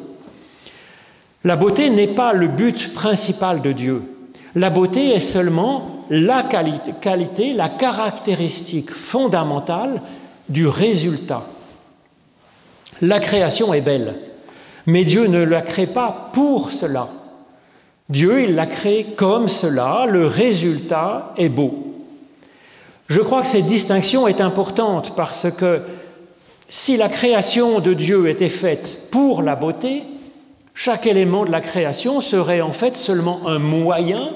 La 1.49 1.57
beauté 1.57 1.89
n'est 1.89 2.09
pas 2.09 2.35
le 2.35 2.47
but 2.47 2.93
principal 2.93 3.63
de 3.63 3.73
Dieu. 3.73 4.03
La 4.55 4.69
beauté 4.69 5.15
est 5.15 5.21
seulement 5.21 6.05
la 6.11 6.43
qualité, 6.43 7.55
la 7.55 7.71
caractéristique 7.71 8.91
fondamentale 8.91 10.03
du 10.51 10.67
résultat. 10.69 11.45
La 13.01 13.19
création 13.19 13.73
est 13.73 13.81
belle. 13.81 14.17
Mais 14.85 15.05
Dieu 15.05 15.27
ne 15.27 15.43
la 15.43 15.63
crée 15.63 15.87
pas 15.87 16.29
pour 16.35 16.71
cela. 16.71 17.09
Dieu, 18.11 18.43
il 18.43 18.55
l'a 18.55 18.67
créé 18.67 19.15
comme 19.17 19.49
cela, 19.49 20.05
le 20.07 20.27
résultat 20.27 21.33
est 21.39 21.49
beau. 21.49 21.95
Je 23.09 23.23
crois 23.23 23.41
que 23.41 23.49
cette 23.49 23.65
distinction 23.65 24.29
est 24.29 24.43
importante 24.43 25.17
parce 25.17 25.47
que 25.51 25.81
si 26.69 26.99
la 26.99 27.09
création 27.09 27.81
de 27.81 27.95
Dieu 27.95 28.29
était 28.29 28.51
faite 28.51 29.09
pour 29.11 29.41
la 29.41 29.57
beauté, 29.57 30.03
chaque 30.81 31.09
élément 31.09 31.45
de 31.45 31.51
la 31.51 31.61
création 31.61 32.21
serait 32.21 32.61
en 32.61 32.71
fait 32.71 32.97
seulement 32.97 33.49
un 33.49 33.59
moyen 33.59 34.29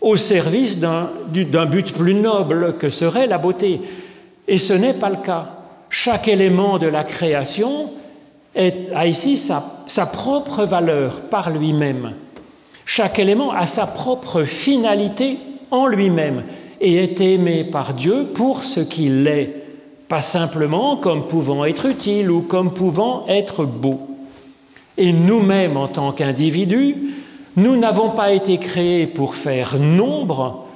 au 0.00 0.16
service 0.16 0.80
d'un 0.80 1.10
but 1.66 1.94
plus 1.94 2.14
noble 2.14 2.76
que 2.76 2.90
serait 2.90 3.28
la 3.28 3.38
beauté. 3.38 3.80
Et 4.48 4.58
ce 4.58 4.72
n'est 4.72 4.94
pas 4.94 5.10
le 5.10 5.22
cas. 5.24 5.46
Chaque 5.88 6.26
élément 6.26 6.78
de 6.78 6.88
la 6.88 7.04
création 7.04 7.90
a 8.56 9.06
ici 9.06 9.36
sa, 9.36 10.06
propre 10.06 10.64
valeur 10.64 11.20
par 11.20 11.50
lui-même. 11.50 12.14
Chaque 12.84 13.20
élément 13.20 13.52
a 13.52 13.66
sa 13.66 13.86
propre 13.86 14.42
finalité 14.42 15.38
en 15.70 15.86
lui-même 15.86 16.42
et 16.80 16.96
est 16.96 17.20
aimé 17.20 17.62
par 17.62 17.94
Dieu 17.94 18.26
pour 18.34 18.64
ce 18.64 18.80
qu'il 18.80 19.24
est, 19.28 19.54
pas 20.08 20.22
simplement 20.22 20.96
comme 20.96 21.28
pouvant 21.28 21.64
être 21.64 21.86
utile 21.86 22.32
ou 22.32 22.40
comme 22.40 22.74
pouvant 22.74 23.24
être 23.28 23.64
beau. 23.64 24.15
Et 24.98 25.12
nous-mêmes, 25.12 25.76
en 25.76 25.88
tant 25.88 26.12
qu'individus, 26.12 26.96
nous 27.56 27.76
n'avons 27.76 28.10
pas 28.10 28.32
été 28.32 28.58
créés 28.58 29.06
pour 29.06 29.34
faire 29.34 29.78
nombre, 29.78 30.66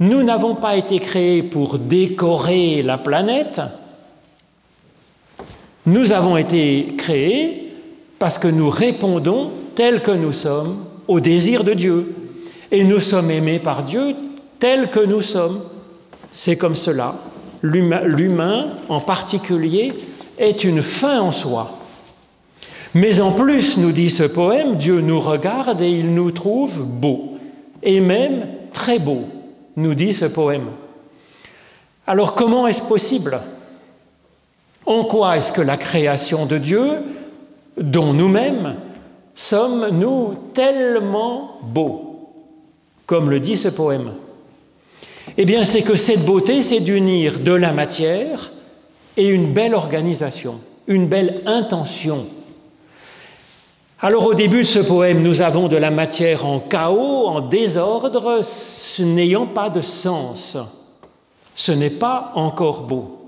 nous 0.00 0.22
n'avons 0.22 0.54
pas 0.54 0.76
été 0.76 0.98
créés 0.98 1.42
pour 1.42 1.78
décorer 1.78 2.82
la 2.82 2.98
planète, 2.98 3.60
nous 5.86 6.12
avons 6.12 6.36
été 6.36 6.94
créés 6.98 7.72
parce 8.18 8.38
que 8.38 8.48
nous 8.48 8.68
répondons 8.68 9.50
tels 9.74 10.02
que 10.02 10.10
nous 10.10 10.32
sommes 10.32 10.84
au 11.08 11.20
désir 11.20 11.64
de 11.64 11.72
Dieu. 11.72 12.14
Et 12.70 12.84
nous 12.84 13.00
sommes 13.00 13.30
aimés 13.30 13.58
par 13.58 13.82
Dieu 13.82 14.14
tels 14.58 14.90
que 14.90 15.00
nous 15.00 15.22
sommes. 15.22 15.62
C'est 16.30 16.56
comme 16.56 16.76
cela. 16.76 17.14
L'humain, 17.62 18.68
en 18.88 19.00
particulier, 19.00 19.92
est 20.38 20.64
une 20.64 20.82
fin 20.82 21.20
en 21.20 21.32
soi. 21.32 21.79
Mais 22.94 23.20
en 23.20 23.30
plus, 23.30 23.78
nous 23.78 23.92
dit 23.92 24.10
ce 24.10 24.24
poème, 24.24 24.76
Dieu 24.76 25.00
nous 25.00 25.20
regarde 25.20 25.80
et 25.80 25.90
il 25.90 26.12
nous 26.12 26.32
trouve 26.32 26.82
beaux, 26.82 27.36
et 27.82 28.00
même 28.00 28.46
très 28.72 28.98
beaux, 28.98 29.26
nous 29.76 29.94
dit 29.94 30.12
ce 30.12 30.24
poème. 30.24 30.66
Alors 32.06 32.34
comment 32.34 32.66
est-ce 32.66 32.82
possible? 32.82 33.40
En 34.86 35.04
quoi 35.04 35.36
est-ce 35.36 35.52
que 35.52 35.60
la 35.60 35.76
création 35.76 36.46
de 36.46 36.58
Dieu, 36.58 37.04
dont 37.80 38.12
nous-mêmes, 38.12 38.74
sommes-nous 39.34 40.34
tellement 40.52 41.58
beaux, 41.62 42.32
comme 43.06 43.30
le 43.30 43.38
dit 43.38 43.56
ce 43.56 43.68
poème? 43.68 44.12
Eh 45.36 45.44
bien, 45.44 45.62
c'est 45.62 45.82
que 45.82 45.94
cette 45.94 46.24
beauté, 46.24 46.60
c'est 46.60 46.80
d'unir 46.80 47.38
de 47.38 47.52
la 47.52 47.72
matière 47.72 48.50
et 49.16 49.28
une 49.28 49.52
belle 49.52 49.74
organisation, 49.74 50.58
une 50.88 51.06
belle 51.06 51.42
intention. 51.46 52.26
Alors 54.02 54.24
au 54.24 54.32
début 54.32 54.62
de 54.62 54.66
ce 54.66 54.78
poème, 54.78 55.22
nous 55.22 55.42
avons 55.42 55.68
de 55.68 55.76
la 55.76 55.90
matière 55.90 56.46
en 56.46 56.58
chaos, 56.58 57.26
en 57.26 57.42
désordre, 57.42 58.40
n'ayant 58.98 59.44
pas 59.44 59.68
de 59.68 59.82
sens. 59.82 60.56
Ce 61.54 61.70
n'est 61.70 61.90
pas 61.90 62.32
encore 62.34 62.84
beau. 62.84 63.18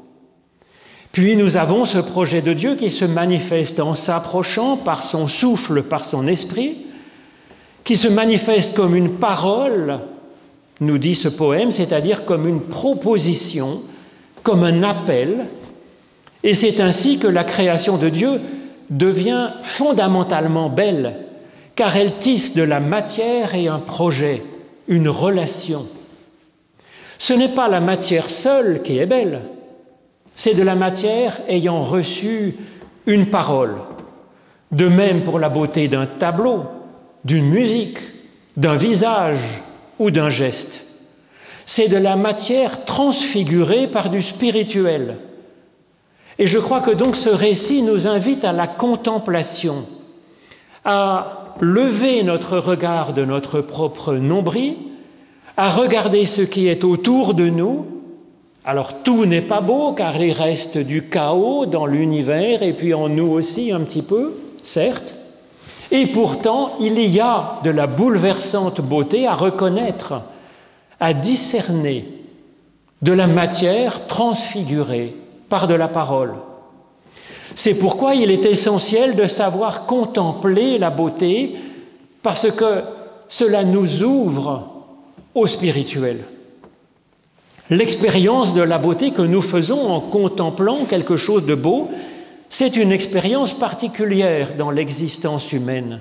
Puis 1.13 1.37
nous 1.37 1.59
avons 1.59 1.85
ce 1.85 1.99
projet 1.99 2.41
de 2.41 2.55
Dieu 2.55 2.75
qui 2.75 2.91
se 2.91 3.05
manifeste 3.05 3.81
en 3.81 3.95
s'approchant 3.95 4.79
par 4.79 5.03
son 5.03 5.29
souffle, 5.29 5.83
par 5.83 6.07
son 6.07 6.27
esprit, 6.27 6.79
qui 7.85 7.97
se 7.97 8.09
manifeste 8.09 8.75
comme 8.75 8.97
une 8.97 9.17
parole, 9.17 10.01
nous 10.81 10.97
dit 10.97 11.17
ce 11.17 11.29
poème, 11.29 11.71
c'est-à-dire 11.71 12.25
comme 12.25 12.49
une 12.49 12.63
proposition, 12.63 13.83
comme 14.43 14.65
un 14.65 14.83
appel. 14.83 15.49
Et 16.43 16.55
c'est 16.55 16.81
ainsi 16.81 17.19
que 17.19 17.27
la 17.27 17.45
création 17.45 17.99
de 17.99 18.09
Dieu 18.09 18.41
devient 18.93 19.51
fondamentalement 19.63 20.69
belle, 20.69 21.17
car 21.75 21.97
elle 21.97 22.19
tisse 22.19 22.55
de 22.55 22.63
la 22.63 22.81
matière 22.81 23.55
et 23.55 23.69
un 23.69 23.79
projet, 23.79 24.43
une 24.87 25.09
relation. 25.09 25.87
Ce 27.19 27.33
n'est 27.33 27.49
pas 27.49 27.69
la 27.69 27.81
matière 27.81 28.29
seule 28.29 28.83
qui 28.83 28.99
est 28.99 29.07
belle, 29.07 29.43
c'est 30.35 30.55
de 30.55 30.63
la 30.63 30.75
matière 30.75 31.41
ayant 31.49 31.83
reçu 31.83 32.57
une 33.07 33.27
parole. 33.27 33.77
De 34.71 34.89
même 34.89 35.23
pour 35.23 35.39
la 35.39 35.49
beauté 35.49 35.89
d'un 35.89 36.07
tableau, 36.07 36.65
d'une 37.25 37.49
musique, 37.49 37.99
d'un 38.57 38.77
visage 38.77 39.63
ou 39.99 40.11
d'un 40.11 40.31
geste. 40.31 40.83
C'est 41.67 41.89
de 41.89 41.97
la 41.97 42.17
matière 42.17 42.85
transfigurée 42.85 43.87
par 43.87 44.11
du 44.11 44.23
spirituel. 44.23 45.19
Et 46.43 46.49
je 46.49 46.59
crois 46.59 46.81
que 46.81 46.91
donc 46.91 47.15
ce 47.15 47.29
récit 47.29 47.83
nous 47.83 48.09
invite 48.09 48.45
à 48.45 48.53
la 48.53 48.67
contemplation, 48.67 49.87
à 50.85 51.55
lever 51.61 52.25
notre 52.25 52.59
regard 52.59 53.13
de 53.13 53.25
notre 53.25 53.61
propre 53.61 54.15
nombril, 54.15 54.75
à 55.57 55.71
regarder 55.71 56.27
ce 56.27 56.43
qui 56.43 56.67
est 56.67 56.83
autour 56.83 57.35
de 57.35 57.49
nous 57.49 57.87
alors 58.65 59.05
tout 59.05 59.25
n'est 59.25 59.41
pas 59.41 59.61
beau 59.61 59.93
car 59.93 60.17
il 60.21 60.33
reste 60.33 60.79
du 60.79 61.09
chaos 61.09 61.65
dans 61.65 61.87
l'univers 61.87 62.65
et 62.65 62.73
puis 62.73 62.93
en 62.93 63.09
nous 63.09 63.31
aussi 63.31 63.71
un 63.71 63.83
petit 63.83 64.03
peu, 64.03 64.35
certes. 64.63 65.15
Et 65.93 66.07
pourtant, 66.07 66.73
il 66.81 66.99
y 66.99 67.21
a 67.21 67.61
de 67.63 67.71
la 67.71 67.87
bouleversante 67.87 68.81
beauté 68.81 69.29
à 69.29 69.35
reconnaître, 69.35 70.23
à 70.99 71.15
discerner 71.15 72.09
de 73.01 73.13
la 73.13 73.29
matière 73.29 74.09
transfigurée 74.09 75.22
par 75.53 75.67
de 75.67 75.75
la 75.75 75.89
parole. 75.89 76.33
C'est 77.55 77.75
pourquoi 77.75 78.15
il 78.15 78.31
est 78.31 78.47
essentiel 78.47 79.15
de 79.15 79.27
savoir 79.27 79.85
contempler 79.85 80.79
la 80.79 80.89
beauté 80.89 81.57
parce 82.23 82.51
que 82.51 82.81
cela 83.29 83.63
nous 83.63 84.03
ouvre 84.03 84.87
au 85.35 85.47
spirituel. 85.47 86.25
L'expérience 87.69 88.55
de 88.55 88.63
la 88.63 88.79
beauté 88.79 89.11
que 89.11 89.21
nous 89.21 89.43
faisons 89.43 89.91
en 89.91 90.01
contemplant 90.01 90.87
quelque 90.87 91.17
chose 91.17 91.45
de 91.45 91.55
beau, 91.55 91.91
c'est 92.49 92.75
une 92.75 92.91
expérience 92.91 93.53
particulière 93.53 94.57
dans 94.57 94.71
l'existence 94.71 95.53
humaine. 95.53 96.01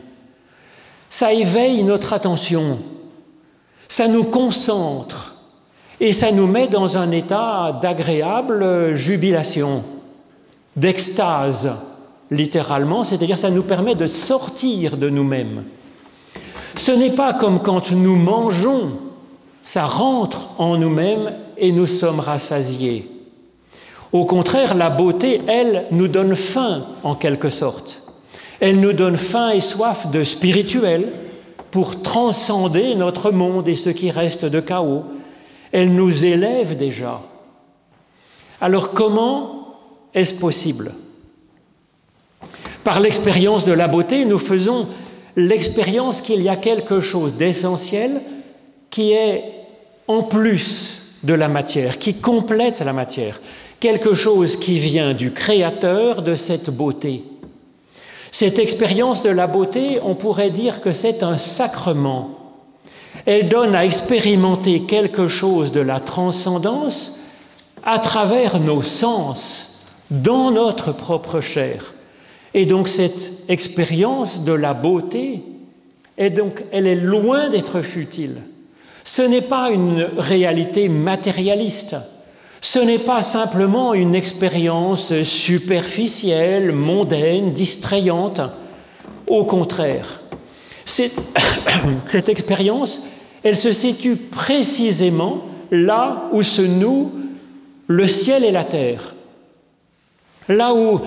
Ça 1.09 1.33
éveille 1.33 1.83
notre 1.83 2.13
attention, 2.13 2.79
ça 3.89 4.07
nous 4.07 4.23
concentre 4.23 5.30
et 6.01 6.11
ça 6.11 6.33
nous 6.33 6.47
met 6.47 6.67
dans 6.67 6.97
un 6.97 7.11
état 7.11 7.79
d'agréable 7.81 8.93
jubilation, 8.95 9.83
d'extase, 10.75 11.71
littéralement, 12.29 13.05
c'est-à-dire 13.05 13.39
ça 13.39 13.49
nous 13.49 13.63
permet 13.63 13.95
de 13.95 14.07
sortir 14.07 14.97
de 14.97 15.09
nous-mêmes. 15.09 15.63
Ce 16.75 16.91
n'est 16.91 17.11
pas 17.11 17.33
comme 17.33 17.61
quand 17.61 17.91
nous 17.91 18.17
mangeons 18.17 18.91
ça 19.63 19.85
rentre 19.85 20.49
en 20.57 20.77
nous-mêmes 20.77 21.33
et 21.57 21.71
nous 21.71 21.87
sommes 21.87 22.19
rassasiés. 22.19 23.09
Au 24.11 24.25
contraire, 24.25 24.75
la 24.75 24.89
beauté, 24.89 25.41
elle, 25.47 25.85
nous 25.91 26.07
donne 26.07 26.35
faim 26.35 26.85
en 27.03 27.15
quelque 27.15 27.49
sorte. 27.49 28.01
Elle 28.59 28.79
nous 28.79 28.93
donne 28.93 29.17
faim 29.17 29.51
et 29.51 29.61
soif 29.61 30.07
de 30.11 30.23
spirituel 30.23 31.11
pour 31.71 32.01
transcender 32.01 32.95
notre 32.95 33.31
monde 33.31 33.67
et 33.67 33.75
ce 33.75 33.89
qui 33.89 34.11
reste 34.11 34.45
de 34.45 34.59
chaos. 34.59 35.03
Elle 35.71 35.93
nous 35.93 36.25
élève 36.25 36.75
déjà. 36.75 37.21
Alors 38.59 38.91
comment 38.91 39.75
est-ce 40.13 40.35
possible? 40.35 40.93
Par 42.83 42.99
l'expérience 42.99 43.65
de 43.65 43.73
la 43.73 43.87
beauté, 43.87 44.25
nous 44.25 44.39
faisons 44.39 44.87
l'expérience 45.35 46.21
qu'il 46.21 46.41
y 46.41 46.49
a 46.49 46.55
quelque 46.55 46.99
chose 46.99 47.35
d'essentiel 47.35 48.21
qui 48.89 49.13
est 49.13 49.43
en 50.07 50.23
plus 50.23 51.01
de 51.23 51.33
la 51.33 51.47
matière, 51.47 51.99
qui 51.99 52.15
complète 52.15 52.79
la 52.79 52.93
matière, 52.93 53.39
quelque 53.79 54.13
chose 54.13 54.57
qui 54.57 54.79
vient 54.79 55.13
du 55.13 55.31
créateur 55.31 56.21
de 56.21 56.35
cette 56.35 56.69
beauté. 56.69 57.23
Cette 58.31 58.59
expérience 58.59 59.23
de 59.23 59.29
la 59.29 59.47
beauté, 59.47 59.99
on 60.03 60.15
pourrait 60.15 60.49
dire 60.49 60.81
que 60.81 60.91
c'est 60.91 61.21
un 61.21 61.37
sacrement. 61.37 62.40
Elle 63.25 63.49
donne 63.49 63.75
à 63.75 63.85
expérimenter 63.85 64.83
quelque 64.83 65.27
chose 65.27 65.71
de 65.71 65.81
la 65.81 65.99
transcendance 65.99 67.19
à 67.83 67.99
travers 67.99 68.59
nos 68.59 68.81
sens, 68.81 69.67
dans 70.09 70.51
notre 70.51 70.91
propre 70.91 71.39
chair. 71.41 71.93
Et 72.53 72.65
donc 72.65 72.87
cette 72.87 73.31
expérience 73.47 74.41
de 74.41 74.51
la 74.51 74.73
beauté, 74.73 75.43
est 76.17 76.29
donc, 76.29 76.63
elle 76.71 76.87
est 76.87 76.95
loin 76.95 77.49
d'être 77.49 77.81
futile. 77.81 78.41
Ce 79.03 79.21
n'est 79.21 79.41
pas 79.41 79.71
une 79.71 80.09
réalité 80.17 80.89
matérialiste. 80.89 81.95
Ce 82.61 82.77
n'est 82.77 82.99
pas 82.99 83.21
simplement 83.21 83.95
une 83.95 84.13
expérience 84.13 85.23
superficielle, 85.23 86.71
mondaine, 86.73 87.53
distrayante. 87.53 88.41
Au 89.27 89.45
contraire, 89.45 90.21
cette, 90.85 92.29
expérience, 92.29 93.01
elle 93.43 93.57
se 93.57 93.71
situe 93.71 94.15
précisément 94.15 95.45
là 95.71 96.29
où 96.31 96.43
se 96.43 96.61
nouent 96.61 97.11
le 97.87 98.07
ciel 98.07 98.43
et 98.43 98.51
la 98.51 98.63
terre. 98.63 99.15
Là 100.47 100.73
où 100.73 101.01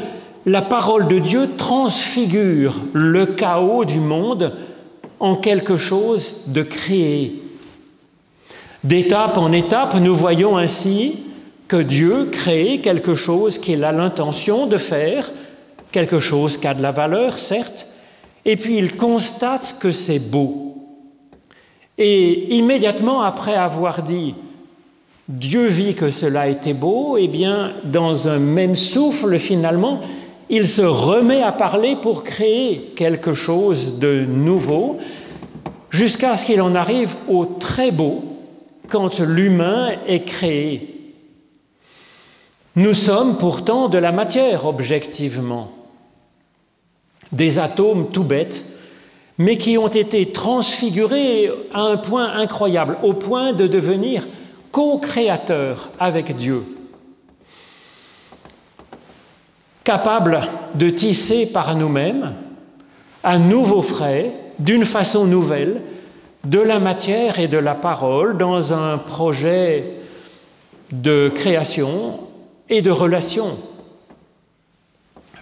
la 0.46 0.62
parole 0.62 1.08
de 1.08 1.18
Dieu 1.18 1.50
transfigure 1.56 2.82
le 2.92 3.26
chaos 3.26 3.84
du 3.84 4.00
monde 4.00 4.54
en 5.20 5.36
quelque 5.36 5.76
chose 5.76 6.36
de 6.46 6.62
créé. 6.62 7.42
D'étape 8.82 9.38
en 9.38 9.52
étape, 9.52 9.94
nous 9.94 10.14
voyons 10.14 10.58
ainsi 10.58 11.20
que 11.68 11.76
Dieu 11.76 12.26
crée 12.30 12.80
quelque 12.82 13.14
chose 13.14 13.58
qu'il 13.58 13.84
a 13.84 13.92
l'intention 13.92 14.66
de 14.66 14.76
faire, 14.76 15.32
quelque 15.90 16.20
chose 16.20 16.58
qui 16.58 16.66
a 16.66 16.74
de 16.74 16.82
la 16.82 16.90
valeur, 16.90 17.38
certes, 17.38 17.86
et 18.44 18.56
puis 18.56 18.76
il 18.76 18.96
constate 18.96 19.76
que 19.78 19.92
c'est 19.92 20.18
beau. 20.18 20.76
Et 21.96 22.56
immédiatement 22.56 23.22
après 23.22 23.54
avoir 23.54 24.02
dit 24.02 24.34
Dieu 25.28 25.68
vit 25.68 25.94
que 25.94 26.10
cela 26.10 26.48
était 26.48 26.74
beau, 26.74 27.16
eh 27.16 27.28
bien, 27.28 27.72
dans 27.84 28.28
un 28.28 28.38
même 28.38 28.76
souffle, 28.76 29.38
finalement, 29.38 30.00
il 30.50 30.66
se 30.66 30.82
remet 30.82 31.42
à 31.42 31.52
parler 31.52 31.96
pour 31.96 32.24
créer 32.24 32.92
quelque 32.94 33.32
chose 33.32 33.98
de 33.98 34.26
nouveau, 34.26 34.98
jusqu'à 35.88 36.36
ce 36.36 36.44
qu'il 36.44 36.60
en 36.60 36.74
arrive 36.74 37.16
au 37.28 37.46
très 37.46 37.90
beau 37.90 38.22
quand 38.90 39.18
l'humain 39.20 39.92
est 40.06 40.24
créé. 40.24 41.14
Nous 42.76 42.92
sommes 42.92 43.38
pourtant 43.38 43.88
de 43.88 43.96
la 43.98 44.12
matière, 44.12 44.66
objectivement, 44.66 45.70
des 47.32 47.58
atomes 47.58 48.10
tout 48.10 48.24
bêtes, 48.24 48.64
mais 49.38 49.58
qui 49.58 49.78
ont 49.78 49.88
été 49.88 50.32
transfigurés 50.32 51.50
à 51.72 51.80
un 51.80 51.96
point 51.96 52.32
incroyable, 52.34 52.98
au 53.02 53.14
point 53.14 53.52
de 53.52 53.66
devenir 53.66 54.26
co-créateurs 54.70 55.90
avec 55.98 56.34
Dieu. 56.36 56.64
capable 59.84 60.40
de 60.74 60.88
tisser 60.88 61.44
par 61.46 61.76
nous-mêmes 61.76 62.32
un 63.22 63.38
nouveau 63.38 63.82
frais, 63.82 64.32
d'une 64.58 64.84
façon 64.84 65.26
nouvelle, 65.26 65.82
de 66.44 66.58
la 66.58 66.78
matière 66.78 67.38
et 67.38 67.48
de 67.48 67.58
la 67.58 67.74
parole 67.74 68.36
dans 68.36 68.72
un 68.72 68.98
projet 68.98 69.92
de 70.90 71.30
création 71.34 72.20
et 72.68 72.82
de 72.82 72.90
relation. 72.90 73.58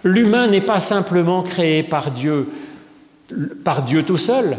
L'humain 0.03 0.47
n'est 0.47 0.61
pas 0.61 0.79
simplement 0.79 1.43
créé 1.43 1.83
par 1.83 2.11
Dieu, 2.11 2.49
par 3.63 3.83
Dieu 3.83 4.03
tout 4.03 4.17
seul. 4.17 4.57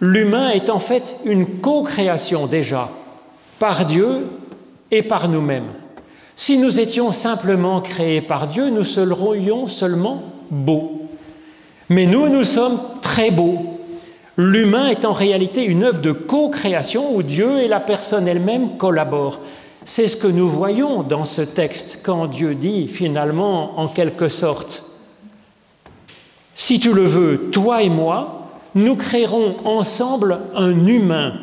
L'humain 0.00 0.50
est 0.50 0.70
en 0.70 0.78
fait 0.78 1.16
une 1.24 1.60
co-création 1.60 2.46
déjà 2.46 2.90
par 3.58 3.84
Dieu 3.84 4.26
et 4.90 5.02
par 5.02 5.28
nous-mêmes. 5.28 5.68
Si 6.36 6.56
nous 6.56 6.80
étions 6.80 7.12
simplement 7.12 7.80
créés 7.80 8.22
par 8.22 8.46
Dieu, 8.46 8.70
nous 8.70 8.84
serions 8.84 9.66
seulement 9.66 10.22
beaux. 10.50 11.02
Mais 11.90 12.06
nous, 12.06 12.28
nous 12.28 12.44
sommes 12.44 12.80
très 13.02 13.30
beaux. 13.30 13.78
L'humain 14.36 14.88
est 14.88 15.04
en 15.04 15.12
réalité 15.12 15.64
une 15.64 15.84
œuvre 15.84 16.00
de 16.00 16.12
co-création 16.12 17.14
où 17.14 17.22
Dieu 17.22 17.58
et 17.58 17.68
la 17.68 17.80
personne 17.80 18.26
elle-même 18.26 18.78
collaborent. 18.78 19.40
C'est 19.84 20.08
ce 20.08 20.16
que 20.16 20.26
nous 20.26 20.48
voyons 20.48 21.02
dans 21.02 21.24
ce 21.24 21.42
texte 21.42 22.00
quand 22.02 22.26
Dieu 22.26 22.54
dit 22.54 22.86
finalement 22.88 23.78
en 23.78 23.88
quelque 23.88 24.28
sorte, 24.28 24.84
si 26.54 26.78
tu 26.78 26.92
le 26.92 27.04
veux, 27.04 27.50
toi 27.50 27.82
et 27.82 27.88
moi, 27.88 28.48
nous 28.74 28.94
créerons 28.94 29.56
ensemble 29.64 30.40
un 30.54 30.86
humain 30.86 31.34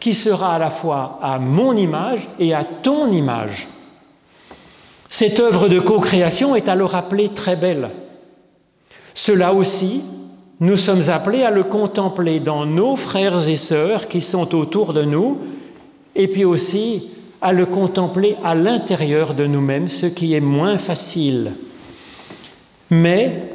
qui 0.00 0.14
sera 0.14 0.56
à 0.56 0.58
la 0.58 0.70
fois 0.70 1.18
à 1.22 1.38
mon 1.38 1.76
image 1.76 2.28
et 2.38 2.52
à 2.52 2.64
ton 2.64 3.10
image. 3.10 3.68
Cette 5.08 5.38
œuvre 5.38 5.68
de 5.68 5.78
co-création 5.78 6.56
est 6.56 6.68
alors 6.68 6.96
appelée 6.96 7.28
très 7.28 7.56
belle. 7.56 7.90
Cela 9.14 9.54
aussi, 9.54 10.02
nous 10.58 10.76
sommes 10.76 11.08
appelés 11.08 11.44
à 11.44 11.50
le 11.50 11.62
contempler 11.62 12.40
dans 12.40 12.66
nos 12.66 12.96
frères 12.96 13.48
et 13.48 13.56
sœurs 13.56 14.08
qui 14.08 14.20
sont 14.20 14.54
autour 14.54 14.92
de 14.92 15.04
nous, 15.04 15.38
et 16.16 16.26
puis 16.26 16.44
aussi 16.44 17.10
à 17.44 17.52
le 17.52 17.66
contempler 17.66 18.38
à 18.42 18.54
l'intérieur 18.54 19.34
de 19.34 19.46
nous-mêmes, 19.46 19.86
ce 19.86 20.06
qui 20.06 20.32
est 20.32 20.40
moins 20.40 20.78
facile. 20.78 21.52
Mais, 22.88 23.50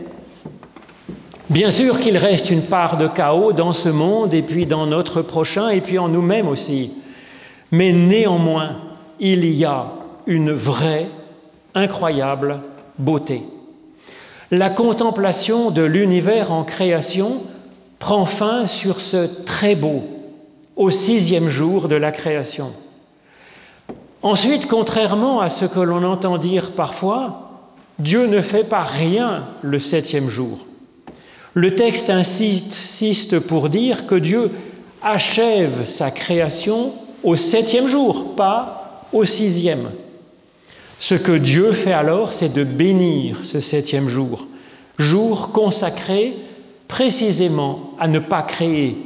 bien 1.50 1.72
sûr 1.72 2.00
qu'il 2.00 2.16
reste 2.16 2.52
une 2.52 2.62
part 2.62 2.98
de 2.98 3.08
chaos 3.08 3.52
dans 3.52 3.74
ce 3.74 3.90
monde, 3.90 4.36
et 4.36 4.44
puis 4.44 4.68
dans 4.68 4.86
notre 4.86 5.24
prochain, 5.24 5.70
et 5.70 5.82
puis 5.82 5.98
en 5.98 6.08
nous-mêmes 6.08 6.48
aussi. 6.48 6.92
Mais 7.72 7.92
néanmoins, 7.92 8.78
il 9.20 9.44
y 9.44 9.66
a 9.66 9.88
une 10.28 10.52
vraie 10.52 11.08
incroyable 11.74 12.60
beauté. 13.00 13.42
La 14.52 14.70
contemplation 14.70 15.72
de 15.72 15.82
l'univers 15.82 16.52
en 16.52 16.64
création 16.64 17.42
prend 17.98 18.26
fin 18.26 18.68
sur 18.68 19.02
ce 19.02 19.26
très 19.46 19.74
beau, 19.74 20.04
au 20.76 20.92
sixième 20.92 21.50
jour 21.50 21.88
de 21.88 21.96
la 21.96 22.12
création. 22.12 22.72
Ensuite, 24.22 24.68
contrairement 24.68 25.40
à 25.40 25.50
ce 25.50 25.66
que 25.66 25.80
l'on 25.80 26.04
entend 26.04 26.38
dire 26.38 26.72
parfois, 26.72 27.50
Dieu 28.00 28.28
ne 28.28 28.42
fait 28.42 28.64
pas 28.64 28.82
rien 28.82 29.46
le 29.62 29.80
septième 29.80 30.30
jour. 30.30 30.60
Le 31.54 31.74
texte 31.74 32.10
insiste 32.10 33.40
pour 33.40 33.70
dire 33.70 34.06
que 34.06 34.16
Dieu 34.16 34.52
achève 35.02 35.86
sa 35.86 36.12
création 36.12 36.94
au 37.24 37.36
septième 37.36 37.88
jour, 37.88 38.36
pas 38.36 39.06
au 39.14 39.24
sixième. 39.24 39.90
Ce 41.00 41.16
que 41.16 41.32
Dieu 41.32 41.72
fait 41.72 41.94
alors, 41.94 42.34
c'est 42.34 42.54
de 42.54 42.64
bénir 42.64 43.44
ce 43.44 43.62
septième 43.62 44.10
jour, 44.10 44.48
jour 44.98 45.52
consacré 45.52 46.36
précisément 46.90 47.92
à 48.00 48.08
ne 48.10 48.20
pas 48.20 48.42
créer. 48.42 48.98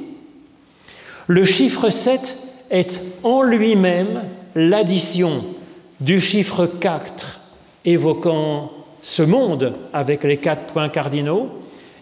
Le 1.28 1.45
chiffre 1.45 1.89
7 1.89 2.38
est 2.71 2.99
en 3.23 3.43
lui-même 3.43 4.23
l'addition 4.56 5.44
du 6.00 6.20
chiffre 6.20 6.68
4 6.68 7.39
évoquant 7.86 8.72
ce 9.02 9.22
monde 9.24 9.76
avec 9.92 10.24
les 10.24 10.38
quatre 10.38 10.74
points 10.74 10.89
cardinaux 10.89 11.50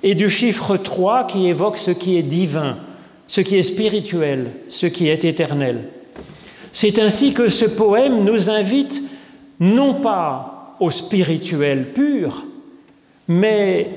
et 0.04 0.16
du 0.16 0.30
chiffre 0.30 0.78
3 0.78 1.26
qui 1.26 1.48
évoque 1.48 1.78
ce 1.78 1.92
qui 1.92 2.18
est 2.18 2.24
divin, 2.24 2.78
ce 3.28 3.42
qui 3.42 3.58
est 3.58 3.64
spirituel, 3.64 4.52
ce 4.68 4.86
qui 4.86 5.08
est 5.08 5.26
éternel. 5.26 5.90
C'est 6.74 7.00
ainsi 7.00 7.34
que 7.34 7.50
ce 7.50 7.66
poème 7.66 8.24
nous 8.24 8.50
invite 8.50 9.02
non 9.60 9.96
pas 9.96 10.76
au 10.80 10.90
spirituel 10.90 11.94
pur, 11.94 12.46
mais 13.28 13.88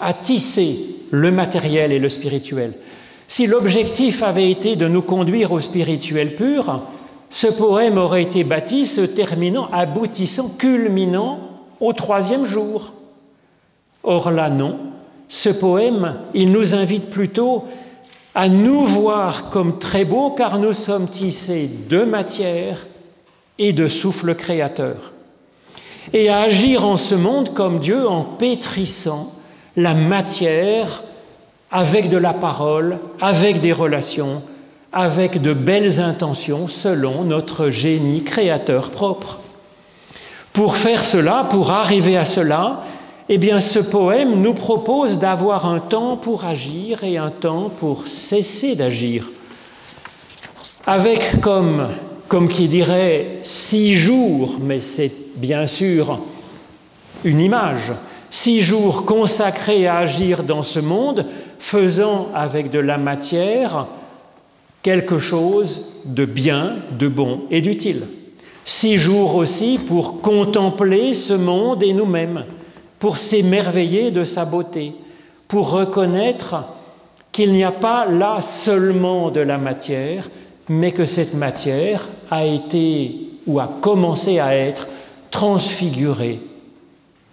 à 0.00 0.14
tisser 0.14 0.78
le 1.10 1.32
matériel 1.32 1.92
et 1.92 1.98
le 1.98 2.08
spirituel. 2.08 2.74
Si 3.28 3.46
l'objectif 3.46 4.22
avait 4.22 4.50
été 4.50 4.74
de 4.74 4.88
nous 4.88 5.02
conduire 5.02 5.52
au 5.52 5.60
spirituel 5.60 6.34
pur, 6.34 6.80
ce 7.28 7.46
poème 7.46 7.98
aurait 7.98 8.22
été 8.22 8.42
bâti 8.42 8.86
se 8.86 9.02
terminant, 9.02 9.68
aboutissant, 9.70 10.48
culminant 10.48 11.38
au 11.78 11.92
troisième 11.92 12.46
jour. 12.46 12.94
Or 14.02 14.30
là, 14.30 14.48
non. 14.48 14.78
Ce 15.28 15.50
poème, 15.50 16.16
il 16.32 16.52
nous 16.52 16.74
invite 16.74 17.10
plutôt 17.10 17.64
à 18.34 18.48
nous 18.48 18.80
voir 18.80 19.50
comme 19.50 19.78
très 19.78 20.06
beaux 20.06 20.30
car 20.30 20.58
nous 20.58 20.72
sommes 20.72 21.08
tissés 21.08 21.68
de 21.90 22.04
matière 22.04 22.86
et 23.58 23.74
de 23.74 23.88
souffle 23.88 24.34
créateur. 24.36 25.12
Et 26.14 26.30
à 26.30 26.40
agir 26.40 26.86
en 26.86 26.96
ce 26.96 27.14
monde 27.14 27.52
comme 27.52 27.78
Dieu 27.78 28.08
en 28.08 28.24
pétrissant 28.24 29.34
la 29.76 29.92
matière 29.92 31.02
avec 31.70 32.08
de 32.08 32.16
la 32.16 32.32
parole, 32.32 32.98
avec 33.20 33.60
des 33.60 33.72
relations, 33.72 34.42
avec 34.92 35.42
de 35.42 35.52
belles 35.52 36.00
intentions 36.00 36.66
selon 36.68 37.24
notre 37.24 37.70
génie 37.70 38.24
créateur 38.24 38.90
propre. 38.90 39.38
Pour 40.52 40.76
faire 40.76 41.04
cela, 41.04 41.46
pour 41.50 41.70
arriver 41.70 42.16
à 42.16 42.24
cela, 42.24 42.84
eh 43.28 43.38
bien 43.38 43.60
ce 43.60 43.78
poème 43.78 44.40
nous 44.40 44.54
propose 44.54 45.18
d'avoir 45.18 45.66
un 45.66 45.80
temps 45.80 46.16
pour 46.16 46.44
agir 46.46 47.04
et 47.04 47.18
un 47.18 47.30
temps 47.30 47.68
pour 47.68 48.06
cesser 48.06 48.74
d'agir. 48.74 49.28
Avec 50.86 51.40
comme, 51.40 51.88
comme 52.28 52.48
qui 52.48 52.68
dirait 52.68 53.40
six 53.42 53.94
jours, 53.94 54.56
mais 54.60 54.80
c'est 54.80 55.12
bien 55.36 55.66
sûr 55.66 56.18
une 57.24 57.40
image, 57.40 57.92
six 58.30 58.60
jours 58.60 59.04
consacrés 59.04 59.86
à 59.86 59.98
agir 59.98 60.42
dans 60.42 60.62
ce 60.62 60.80
monde, 60.80 61.26
faisant 61.58 62.28
avec 62.34 62.70
de 62.70 62.78
la 62.78 62.98
matière 62.98 63.86
quelque 64.82 65.18
chose 65.18 65.84
de 66.04 66.24
bien, 66.24 66.76
de 66.98 67.08
bon 67.08 67.42
et 67.50 67.60
d'utile. 67.60 68.02
Six 68.64 68.98
jours 68.98 69.34
aussi 69.34 69.78
pour 69.78 70.20
contempler 70.20 71.14
ce 71.14 71.32
monde 71.32 71.82
et 71.82 71.92
nous-mêmes, 71.92 72.44
pour 72.98 73.18
s'émerveiller 73.18 74.10
de 74.10 74.24
sa 74.24 74.44
beauté, 74.44 74.92
pour 75.46 75.70
reconnaître 75.70 76.64
qu'il 77.32 77.52
n'y 77.52 77.64
a 77.64 77.72
pas 77.72 78.04
là 78.04 78.40
seulement 78.40 79.30
de 79.30 79.40
la 79.40 79.58
matière, 79.58 80.28
mais 80.68 80.92
que 80.92 81.06
cette 81.06 81.34
matière 81.34 82.08
a 82.30 82.44
été 82.44 83.30
ou 83.46 83.58
a 83.60 83.70
commencé 83.80 84.38
à 84.38 84.54
être 84.54 84.86
transfigurée 85.30 86.40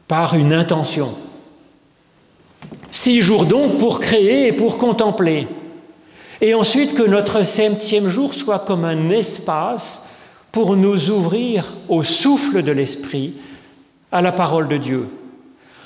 par 0.08 0.36
une 0.36 0.54
intention. 0.54 1.16
Six 2.92 3.22
jours 3.22 3.46
donc 3.46 3.78
pour 3.78 4.00
créer 4.00 4.48
et 4.48 4.54
pour 4.54 4.78
contempler. 4.78 5.48
Et 6.42 6.54
ensuite 6.54 6.94
que 6.94 7.04
notre 7.04 7.44
septième 7.44 8.08
jour 8.08 8.34
soit 8.34 8.60
comme 8.60 8.86
un 8.86 9.10
espace 9.10 10.04
pour 10.52 10.76
nous 10.76 11.10
ouvrir 11.10 11.76
au 11.90 12.04
souffle 12.04 12.62
de 12.62 12.72
l'Esprit, 12.72 13.34
à 14.12 14.22
la 14.22 14.32
parole 14.32 14.70
de 14.70 14.78
Dieu. 14.78 15.10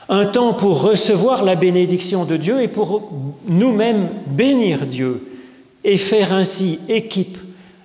Un 0.08 0.26
temps 0.26 0.54
pour 0.54 0.82
recevoir 0.82 1.44
la 1.44 1.56
bénédiction 1.56 2.26
de 2.26 2.38
Dieu 2.38 2.62
et 2.62 2.68
pour 2.68 3.10
nous-mêmes 3.48 4.10
bénir 4.28 4.86
Dieu 4.86 5.40
et 5.84 5.98
faire 5.98 6.34
ainsi 6.34 6.80
équipe, 6.90 7.38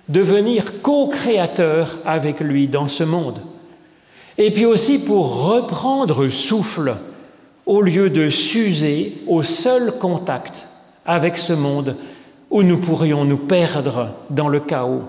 devenir 0.09 0.81
co-créateur 0.81 1.97
avec 2.05 2.41
lui 2.41 2.67
dans 2.67 2.87
ce 2.87 3.03
monde. 3.03 3.41
Et 4.37 4.51
puis 4.51 4.65
aussi 4.65 4.99
pour 4.99 5.45
reprendre 5.45 6.29
souffle 6.29 6.97
au 7.65 7.81
lieu 7.81 8.09
de 8.09 8.29
s'user 8.29 9.17
au 9.27 9.43
seul 9.43 9.97
contact 9.97 10.67
avec 11.05 11.37
ce 11.37 11.53
monde 11.53 11.95
où 12.51 12.63
nous 12.63 12.77
pourrions 12.77 13.25
nous 13.25 13.37
perdre 13.37 14.09
dans 14.29 14.49
le 14.49 14.59
chaos. 14.59 15.03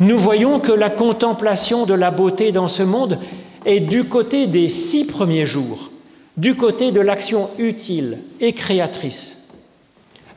Nous 0.00 0.18
voyons 0.18 0.60
que 0.60 0.72
la 0.72 0.90
contemplation 0.90 1.84
de 1.84 1.94
la 1.94 2.10
beauté 2.10 2.52
dans 2.52 2.68
ce 2.68 2.82
monde 2.82 3.18
est 3.64 3.80
du 3.80 4.04
côté 4.04 4.46
des 4.46 4.68
six 4.68 5.04
premiers 5.04 5.46
jours, 5.46 5.90
du 6.36 6.54
côté 6.54 6.92
de 6.92 7.00
l'action 7.00 7.50
utile 7.58 8.18
et 8.40 8.52
créatrice. 8.52 9.48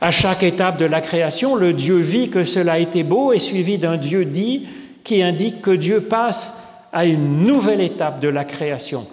À 0.00 0.10
chaque 0.10 0.42
étape 0.42 0.78
de 0.78 0.84
la 0.84 1.00
création, 1.00 1.54
le 1.54 1.72
Dieu 1.72 1.98
vit 1.98 2.28
que 2.28 2.42
cela 2.42 2.80
était 2.80 3.04
beau 3.04 3.32
et 3.32 3.38
suivi 3.38 3.78
d'un 3.78 3.96
Dieu 3.96 4.24
dit 4.24 4.66
qui 5.04 5.22
indique 5.22 5.62
que 5.62 5.70
Dieu 5.70 6.00
passe 6.00 6.54
à 6.92 7.06
une 7.06 7.44
nouvelle 7.46 7.80
étape 7.80 8.20
de 8.20 8.28
la 8.28 8.44
création. 8.44 9.06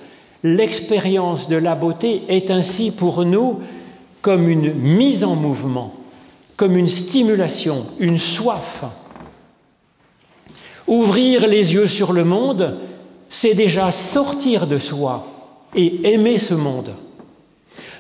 L'expérience 0.44 1.48
de 1.48 1.56
la 1.56 1.76
beauté 1.76 2.24
est 2.28 2.52
ainsi 2.52 2.92
pour 2.92 3.26
nous 3.26 3.60
comme 4.22 4.48
une 4.50 4.74
mise 4.74 5.24
en 5.24 5.36
mouvement 5.36 6.00
comme 6.60 6.76
une 6.76 6.90
stimulation, 6.90 7.86
une 8.00 8.18
soif. 8.18 8.84
Ouvrir 10.88 11.48
les 11.48 11.74
yeux 11.74 11.88
sur 11.88 12.12
le 12.12 12.26
monde, 12.26 12.80
c'est 13.30 13.54
déjà 13.54 13.94
sortir 13.94 14.68
de 14.68 14.78
soi 14.78 15.26
et 15.74 16.14
aimer 16.14 16.38
ce 16.38 16.54
monde. 16.54 16.96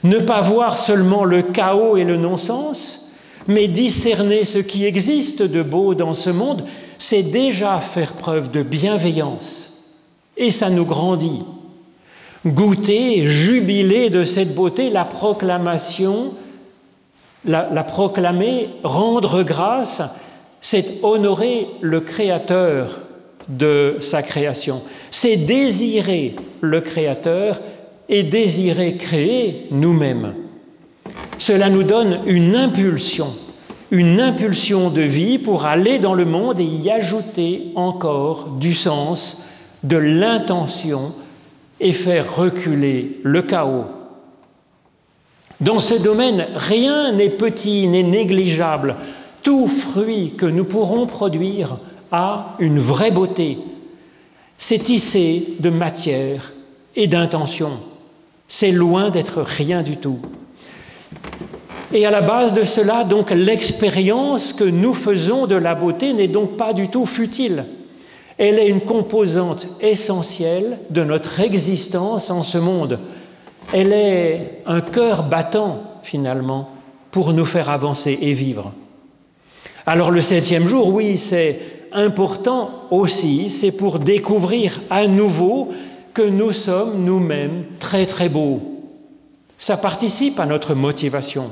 Ne 0.03 0.19
pas 0.19 0.41
voir 0.41 0.77
seulement 0.77 1.23
le 1.23 1.41
chaos 1.41 1.95
et 1.95 2.03
le 2.03 2.17
non-sens, 2.17 3.09
mais 3.47 3.69
discerner 3.69 4.43
ce 4.43 4.57
qui 4.57 4.85
existe 4.85 5.41
de 5.41 5.63
beau 5.63 5.95
dans 5.95 6.13
ce 6.13 6.29
monde, 6.29 6.65
c'est 6.97 7.23
déjà 7.23 7.79
faire 7.79 8.11
preuve 8.11 8.51
de 8.51 8.61
bienveillance. 8.61 9.68
Et 10.39 10.49
ça 10.49 10.71
nous 10.71 10.85
grandit. 10.85 11.43
Goûter, 12.47 13.27
jubiler 13.27 14.09
de 14.09 14.23
cette 14.23 14.55
beauté, 14.55 14.89
la 14.89 15.05
proclamation 15.05 16.33
la, 17.45 17.83
proclamer, 17.83 18.69
rendre 18.83 19.43
grâce, 19.43 20.01
c'est 20.61 21.03
honorer 21.03 21.67
le 21.81 22.01
Créateur 22.01 23.01
de 23.47 23.97
sa 24.01 24.21
création. 24.21 24.81
C'est 25.11 25.37
désirer 25.37 26.35
le 26.61 26.81
Créateur 26.81 27.61
et 28.09 28.23
désirer 28.23 28.95
créer 28.95 29.67
nous-mêmes. 29.71 30.35
Cela 31.37 31.69
nous 31.69 31.83
donne 31.83 32.19
une 32.25 32.55
impulsion, 32.55 33.33
une 33.91 34.19
impulsion 34.19 34.89
de 34.89 35.01
vie 35.01 35.39
pour 35.39 35.65
aller 35.65 35.99
dans 35.99 36.13
le 36.13 36.25
monde 36.25 36.59
et 36.59 36.65
y 36.65 36.91
ajouter 36.91 37.71
encore 37.75 38.49
du 38.59 38.73
sens, 38.73 39.43
de 39.83 39.97
l'intention 39.97 41.13
et 41.79 41.93
faire 41.93 42.35
reculer 42.35 43.19
le 43.23 43.41
chaos 43.41 43.85
dans 45.61 45.79
ce 45.79 45.93
domaine, 45.93 46.47
rien 46.55 47.11
n'est 47.11 47.29
petit, 47.29 47.89
n'est 47.89 48.03
négligeable. 48.03 48.95
Tout 49.43 49.67
fruit 49.67 50.33
que 50.37 50.45
nous 50.45 50.63
pourrons 50.63 51.05
produire 51.05 51.77
a 52.11 52.55
une 52.59 52.79
vraie 52.79 53.11
beauté. 53.11 53.57
C'est 54.57 54.79
tissé 54.79 55.55
de 55.59 55.69
matière 55.69 56.53
et 56.95 57.07
d'intention. 57.07 57.79
C'est 58.47 58.71
loin 58.71 59.09
d'être 59.09 59.41
rien 59.41 59.83
du 59.83 59.97
tout. 59.97 60.19
Et 61.91 62.05
à 62.05 62.11
la 62.11 62.21
base 62.21 62.53
de 62.53 62.63
cela, 62.63 63.03
donc, 63.03 63.31
l'expérience 63.31 64.53
que 64.53 64.63
nous 64.63 64.93
faisons 64.93 65.45
de 65.45 65.55
la 65.55 65.75
beauté 65.75 66.13
n'est 66.13 66.27
donc 66.27 66.55
pas 66.55 66.71
du 66.71 66.87
tout 66.87 67.05
futile. 67.05 67.65
Elle 68.39 68.57
est 68.57 68.69
une 68.69 68.81
composante 68.81 69.67
essentielle 69.79 70.79
de 70.89 71.03
notre 71.03 71.39
existence 71.39 72.31
en 72.31 72.41
ce 72.41 72.57
monde 72.57 72.99
elle 73.73 73.93
est 73.93 74.61
un 74.65 74.81
cœur 74.81 75.23
battant 75.23 75.99
finalement 76.03 76.71
pour 77.11 77.33
nous 77.33 77.45
faire 77.45 77.69
avancer 77.69 78.17
et 78.21 78.33
vivre. 78.33 78.73
Alors 79.85 80.11
le 80.11 80.21
septième 80.21 80.67
jour, 80.67 80.87
oui, 80.87 81.17
c'est 81.17 81.59
important 81.91 82.87
aussi, 82.91 83.49
c'est 83.49 83.71
pour 83.71 83.99
découvrir 83.99 84.81
à 84.89 85.07
nouveau 85.07 85.69
que 86.13 86.21
nous 86.21 86.51
sommes 86.51 87.03
nous-mêmes 87.03 87.65
très 87.79 88.05
très 88.05 88.29
beaux. 88.29 88.61
Ça 89.57 89.77
participe 89.77 90.39
à 90.39 90.45
notre 90.45 90.73
motivation. 90.73 91.51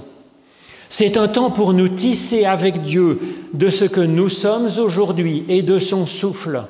C'est 0.90 1.18
un 1.18 1.28
temps 1.28 1.52
pour 1.52 1.74
nous 1.74 1.90
tisser 1.90 2.46
avec 2.46 2.82
Dieu 2.82 3.20
de 3.54 3.70
ce 3.70 3.86
que 3.86 4.00
nous 4.00 4.30
sommes 4.30 4.70
aujourd'hui 4.78 5.44
et 5.50 5.62
de 5.62 5.80
son 5.80 6.06
souffle. 6.06 6.64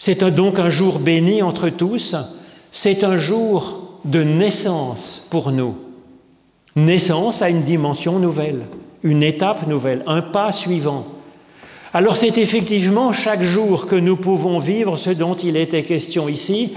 C'est 0.00 0.22
donc 0.22 0.60
un 0.60 0.70
jour 0.70 1.00
béni 1.00 1.42
entre 1.42 1.70
tous, 1.70 2.14
c'est 2.70 3.02
un 3.02 3.16
jour 3.16 3.98
de 4.04 4.22
naissance 4.22 5.26
pour 5.28 5.50
nous. 5.50 5.74
Naissance 6.76 7.42
à 7.42 7.50
une 7.50 7.62
dimension 7.62 8.20
nouvelle, 8.20 8.66
une 9.02 9.24
étape 9.24 9.66
nouvelle, 9.66 10.04
un 10.06 10.22
pas 10.22 10.52
suivant. 10.52 11.04
Alors 11.92 12.16
c'est 12.16 12.38
effectivement 12.38 13.12
chaque 13.12 13.42
jour 13.42 13.86
que 13.86 13.96
nous 13.96 14.16
pouvons 14.16 14.60
vivre 14.60 14.96
ce 14.96 15.10
dont 15.10 15.34
il 15.34 15.56
était 15.56 15.82
question 15.82 16.28
ici, 16.28 16.74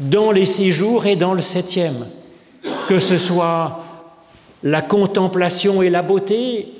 dans 0.00 0.32
les 0.32 0.46
six 0.46 0.72
jours 0.72 1.04
et 1.04 1.14
dans 1.14 1.34
le 1.34 1.42
septième. 1.42 2.06
Que 2.88 3.00
ce 3.00 3.18
soit 3.18 3.80
la 4.62 4.80
contemplation 4.80 5.82
et 5.82 5.90
la 5.90 6.00
beauté, 6.00 6.72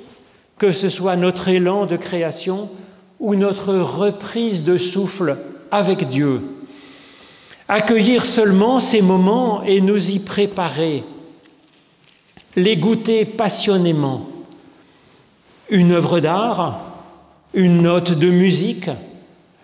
que 0.57 0.71
ce 0.71 0.89
soit 0.89 1.17
notre 1.17 1.49
élan 1.49 1.85
de 1.85 1.97
création 1.97 2.69
ou 3.19 3.35
notre 3.35 3.75
reprise 3.75 4.63
de 4.63 4.79
souffle 4.79 5.37
avec 5.73 6.07
Dieu. 6.07 6.43
Accueillir 7.67 8.27
seulement 8.27 8.79
ces 8.79 9.01
moments 9.01 9.63
et 9.63 9.81
nous 9.81 10.11
y 10.11 10.19
préparer, 10.19 11.03
les 12.55 12.77
goûter 12.77 13.25
passionnément, 13.25 14.27
une 15.69 15.91
œuvre 15.93 16.19
d'art, 16.19 16.79
une 17.55 17.81
note 17.81 18.11
de 18.11 18.29
musique, 18.29 18.91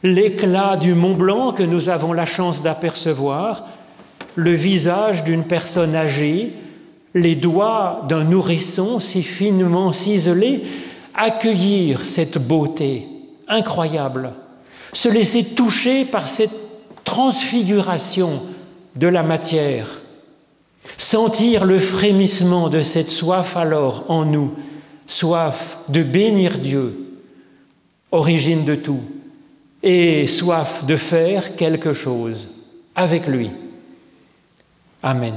l'éclat 0.01 0.77
du 0.77 0.95
Mont 0.95 1.13
Blanc 1.13 1.51
que 1.51 1.61
nous 1.61 1.89
avons 1.89 2.11
la 2.11 2.25
chance 2.25 2.63
d'apercevoir, 2.63 3.65
le 4.33 4.53
visage 4.53 5.23
d'une 5.23 5.43
personne 5.43 5.95
âgée, 5.95 6.53
les 7.13 7.35
doigts 7.35 8.01
d'un 8.09 8.23
nourrisson 8.23 8.99
si 8.99 9.21
finement 9.21 9.91
ciselés, 9.91 10.63
accueillir 11.13 12.03
cette 12.03 12.39
beauté 12.39 13.07
incroyable, 13.47 14.33
se 14.93 15.09
laisser 15.09 15.43
toucher 15.43 16.05
par 16.05 16.27
cette 16.27 16.55
transfiguration 17.03 18.43
de 18.95 19.07
la 19.07 19.23
matière, 19.23 20.01
sentir 20.97 21.65
le 21.65 21.79
frémissement 21.79 22.69
de 22.69 22.81
cette 22.81 23.09
soif 23.09 23.55
alors 23.55 24.05
en 24.09 24.25
nous, 24.25 24.53
soif 25.07 25.77
de 25.89 26.03
bénir 26.03 26.59
Dieu, 26.59 27.17
origine 28.11 28.65
de 28.65 28.75
tout, 28.75 29.01
et 29.81 30.27
soif 30.27 30.85
de 30.85 30.95
faire 30.95 31.55
quelque 31.55 31.93
chose 31.93 32.47
avec 32.95 33.27
lui. 33.27 33.51
Amen. 35.01 35.35